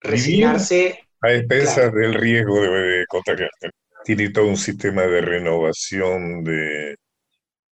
Resignarse. 0.00 1.03
A 1.24 1.32
expensas 1.32 1.92
del 1.92 2.12
riesgo 2.12 2.60
de, 2.60 3.06
contagiarte. 3.08 3.70
Tiene 4.04 4.28
todo 4.28 4.46
un 4.46 4.58
sistema 4.58 5.02
de 5.02 5.22
renovación 5.22 6.44
de, 6.44 6.96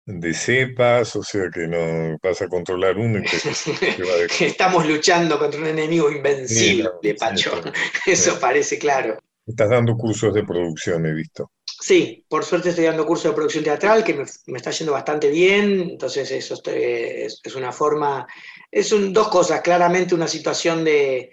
de 0.06 0.34
cepas, 0.34 1.16
o 1.16 1.22
sea 1.22 1.50
que 1.54 1.68
no 1.68 2.18
vas 2.24 2.42
a 2.42 2.48
controlar 2.48 2.98
uno 2.98 3.20
y 3.20 3.26
Estamos 4.44 4.88
luchando 4.88 5.38
contra 5.38 5.60
un 5.60 5.68
enemigo 5.68 6.10
invencible, 6.10 6.90
de 7.04 7.14
Pacho. 7.14 7.62
Eso 8.08 8.40
parece 8.40 8.80
claro. 8.80 9.20
Estás 9.46 9.70
dando 9.70 9.96
cursos 9.96 10.34
de 10.34 10.44
producción, 10.44 11.06
he 11.06 11.14
visto. 11.14 11.52
Sí, 11.80 12.26
por 12.28 12.44
suerte 12.44 12.70
estoy 12.70 12.86
dando 12.86 13.06
curso 13.06 13.28
de 13.28 13.36
producción 13.36 13.64
teatral 13.64 14.04
que 14.04 14.16
me, 14.48 14.58
está 14.58 14.72
yendo 14.72 14.94
bastante 14.94 15.30
bien, 15.30 15.82
entonces 15.92 16.32
eso 16.32 16.60
es, 16.66 17.56
una 17.56 17.72
forma, 17.72 18.26
es 18.72 18.90
dos 19.14 19.28
cosas, 19.28 19.62
claramente 19.62 20.16
una 20.16 20.28
situación 20.28 20.84
de, 20.84 21.32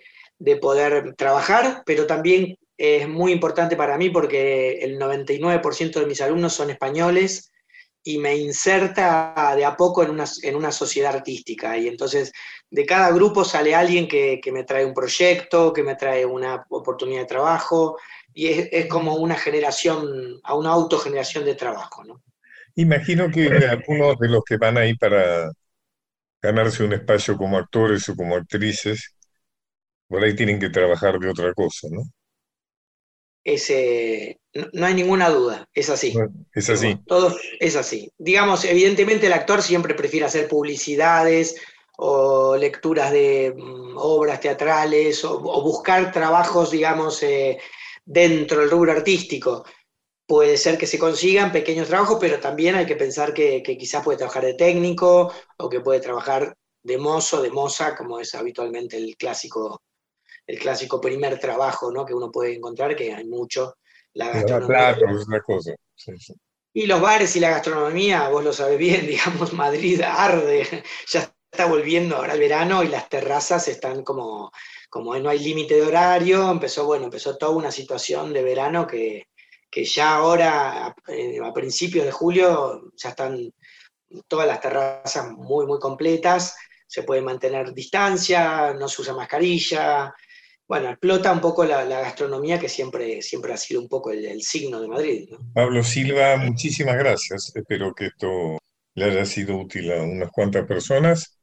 poder 0.60 1.14
trabajar, 1.16 1.82
pero 1.86 2.06
también 2.06 2.56
es 2.76 3.08
muy 3.08 3.32
importante 3.32 3.76
para 3.76 3.96
mí 3.96 4.10
porque 4.10 4.78
el 4.80 4.98
99% 4.98 6.00
de 6.00 6.06
mis 6.06 6.20
alumnos 6.20 6.52
son 6.52 6.70
españoles 6.70 7.52
y 8.04 8.18
me 8.18 8.36
inserta 8.36 9.54
de 9.56 9.64
a 9.64 9.76
poco 9.76 10.02
en 10.02 10.10
una, 10.10 10.24
en 10.42 10.56
una 10.56 10.72
sociedad 10.72 11.14
artística. 11.14 11.78
Y 11.78 11.86
entonces 11.86 12.32
de 12.70 12.84
cada 12.84 13.12
grupo 13.12 13.44
sale 13.44 13.74
alguien 13.74 14.08
que, 14.08 14.40
que 14.42 14.50
me 14.50 14.64
trae 14.64 14.84
un 14.84 14.94
proyecto, 14.94 15.72
que 15.72 15.84
me 15.84 15.94
trae 15.94 16.26
una 16.26 16.64
oportunidad 16.68 17.20
de 17.20 17.26
trabajo, 17.26 17.96
y 18.34 18.46
es, 18.48 18.86
como 18.86 19.16
una 19.16 19.36
generación, 19.36 20.40
a 20.42 20.54
una 20.54 20.70
autogeneración 20.70 21.44
de 21.44 21.54
trabajo. 21.54 22.04
¿no? 22.04 22.22
Imagino 22.76 23.30
que 23.30 23.46
algunos 23.46 24.18
de 24.18 24.28
los 24.28 24.42
que 24.44 24.56
van 24.56 24.78
ahí 24.78 24.94
para 24.96 25.50
ganarse 26.40 26.82
un 26.82 26.92
espacio 26.92 27.36
como 27.36 27.58
actores 27.58 28.08
o 28.08 28.16
como 28.16 28.36
actrices, 28.36 29.14
por 30.12 30.22
ahí 30.22 30.36
tienen 30.36 30.60
que 30.60 30.68
trabajar 30.68 31.18
de 31.18 31.30
otra 31.30 31.54
cosa, 31.54 31.88
¿no? 31.90 32.02
Ese, 33.42 34.38
no, 34.74 34.84
hay 34.84 34.92
ninguna 34.92 35.30
duda, 35.30 35.66
es 35.72 35.88
así. 35.88 36.14
Es 36.54 36.68
así. 36.68 36.98
Todo 37.06 37.34
es 37.58 37.76
así. 37.76 38.12
Digamos, 38.18 38.66
evidentemente 38.66 39.26
el 39.26 39.32
actor 39.32 39.62
siempre 39.62 39.94
prefiere 39.94 40.26
hacer 40.26 40.48
publicidades 40.48 41.56
o 41.96 42.58
lecturas 42.58 43.10
de 43.10 43.54
mm, 43.56 43.96
obras 43.96 44.38
teatrales 44.38 45.24
o, 45.24 45.40
buscar 45.62 46.12
trabajos, 46.12 46.70
digamos, 46.70 47.22
eh, 47.22 47.58
dentro 48.04 48.60
del 48.60 48.70
rubro 48.70 48.92
artístico. 48.92 49.64
Puede 50.26 50.58
ser 50.58 50.76
que 50.76 50.86
se 50.86 50.98
consigan 50.98 51.52
pequeños 51.52 51.88
trabajos, 51.88 52.18
pero 52.20 52.38
también 52.38 52.74
hay 52.74 52.84
que 52.84 52.96
pensar 52.96 53.32
que, 53.32 53.62
quizás 53.62 54.04
puede 54.04 54.18
trabajar 54.18 54.44
de 54.44 54.54
técnico 54.54 55.32
o 55.56 55.70
que 55.70 55.80
puede 55.80 56.00
trabajar 56.00 56.54
de 56.82 56.98
mozo, 56.98 57.40
de 57.40 57.50
moza, 57.50 57.96
como 57.96 58.20
es 58.20 58.34
habitualmente 58.34 58.98
el 58.98 59.16
clásico, 59.16 59.80
el 60.52 60.58
clásico 60.58 61.00
primer 61.00 61.38
trabajo 61.38 61.90
¿no? 61.90 62.04
que 62.04 62.12
uno 62.12 62.30
puede 62.30 62.54
encontrar, 62.54 62.94
que 62.94 63.14
hay 63.14 63.24
mucho. 63.24 63.78
La 64.12 64.30
cosa. 65.40 65.72
Y 66.74 66.84
los 66.84 67.00
bares 67.00 67.34
y 67.36 67.40
la 67.40 67.48
gastronomía, 67.48 68.28
vos 68.28 68.44
lo 68.44 68.52
sabés 68.52 68.76
bien, 68.76 69.06
digamos, 69.06 69.54
Madrid 69.54 70.02
arde, 70.02 70.84
ya 71.08 71.34
está 71.50 71.64
volviendo 71.64 72.16
ahora 72.16 72.34
el 72.34 72.40
verano 72.40 72.82
y 72.82 72.88
las 72.88 73.08
terrazas 73.08 73.66
están 73.68 74.04
como, 74.04 74.52
como 74.90 75.18
no 75.18 75.30
hay 75.30 75.38
límite 75.38 75.76
de 75.76 75.86
horario, 75.86 76.50
empezó, 76.50 76.84
bueno, 76.84 77.06
empezó 77.06 77.38
toda 77.38 77.52
una 77.52 77.72
situación 77.72 78.34
de 78.34 78.42
verano 78.42 78.86
que, 78.86 79.28
que 79.70 79.86
ya 79.86 80.16
ahora, 80.16 80.94
eh, 81.08 81.38
a 81.42 81.52
principios 81.54 82.04
de 82.04 82.12
julio, 82.12 82.92
ya 82.94 83.08
están 83.08 83.50
todas 84.28 84.46
las 84.46 84.60
terrazas 84.60 85.30
muy, 85.30 85.64
muy 85.64 85.78
completas, 85.78 86.54
se 86.86 87.04
puede 87.04 87.22
mantener 87.22 87.72
distancia, 87.72 88.74
no 88.74 88.86
se 88.86 89.00
usa 89.00 89.14
mascarilla, 89.14 90.14
bueno, 90.72 90.88
explota 90.88 91.30
un 91.30 91.40
poco 91.42 91.66
la, 91.66 91.84
gastronomía 91.84 92.58
que 92.58 92.70
siempre, 92.70 93.20
siempre 93.20 93.52
ha 93.52 93.58
sido 93.58 93.82
un 93.82 93.90
poco 93.90 94.10
el, 94.10 94.40
signo 94.40 94.80
de 94.80 94.88
Madrid. 94.88 95.28
Pablo 95.52 95.84
Silva, 95.84 96.38
muchísimas 96.38 96.96
gracias. 96.96 97.52
Espero 97.54 97.92
que 97.92 98.06
esto 98.06 98.56
le 98.94 99.04
haya 99.04 99.26
sido 99.26 99.58
útil 99.58 99.92
a 99.92 100.02
unas 100.02 100.30
cuantas 100.30 100.66
personas. 100.66 101.38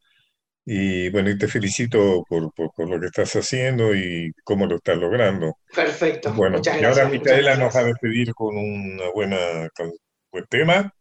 Y 0.66 1.12
bueno, 1.12 1.30
y 1.30 1.38
te 1.38 1.48
felicito 1.48 2.24
por, 2.28 2.42
lo 2.42 3.00
que 3.00 3.06
estás 3.06 3.36
haciendo 3.36 3.94
y 3.94 4.32
cómo 4.44 4.66
lo 4.66 4.78
estás 4.78 4.98
logrando. 4.98 5.58
Perfecto. 5.76 6.34
Bueno, 6.34 6.60
y 6.66 6.84
ahora 6.84 7.08
Micaela 7.08 7.56
nos 7.56 7.76
va 7.76 7.82
a 7.82 7.84
despedir 7.84 8.34
con 8.34 8.58
una 8.58 9.12
buena 9.14 9.70
con 9.76 9.92
buen 10.32 10.46
tema. 10.50 10.92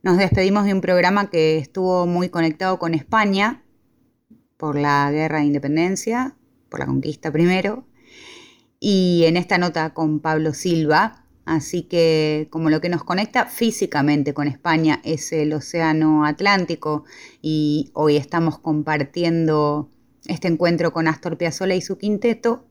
Nos 0.00 0.16
despedimos 0.18 0.64
de 0.66 0.74
un 0.74 0.80
programa 0.80 1.28
que 1.28 1.58
estuvo 1.58 2.06
muy 2.06 2.28
conectado 2.28 2.78
con 2.78 2.94
España 2.94 3.64
por 4.58 4.78
la 4.78 5.10
guerra 5.10 5.38
de 5.38 5.46
independencia 5.46 6.36
por 6.74 6.80
la 6.80 6.86
conquista 6.86 7.30
primero, 7.30 7.86
y 8.80 9.22
en 9.26 9.36
esta 9.36 9.58
nota 9.58 9.94
con 9.94 10.18
Pablo 10.18 10.52
Silva, 10.54 11.24
así 11.44 11.84
que 11.84 12.48
como 12.50 12.68
lo 12.68 12.80
que 12.80 12.88
nos 12.88 13.04
conecta 13.04 13.46
físicamente 13.46 14.34
con 14.34 14.48
España 14.48 15.00
es 15.04 15.32
el 15.32 15.52
Océano 15.52 16.24
Atlántico 16.24 17.04
y 17.40 17.92
hoy 17.94 18.16
estamos 18.16 18.58
compartiendo 18.58 19.88
este 20.26 20.48
encuentro 20.48 20.92
con 20.92 21.06
Astor 21.06 21.38
Piazzolla 21.38 21.76
y 21.76 21.80
su 21.80 21.96
quinteto, 21.96 22.66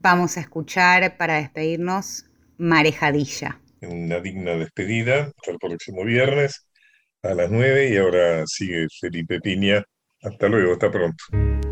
vamos 0.00 0.38
a 0.38 0.40
escuchar 0.40 1.18
para 1.18 1.34
despedirnos 1.34 2.24
Marejadilla. 2.56 3.60
Una 3.82 4.18
digna 4.20 4.52
despedida 4.52 5.24
hasta 5.24 5.50
el 5.50 5.58
próximo 5.58 6.06
viernes 6.06 6.64
a 7.22 7.34
las 7.34 7.50
9 7.50 7.90
y 7.90 7.98
ahora 7.98 8.46
sigue 8.46 8.86
Felipe 8.98 9.42
Piña. 9.42 9.84
Hasta 10.22 10.48
luego, 10.48 10.72
hasta 10.72 10.90
pronto. 10.90 11.71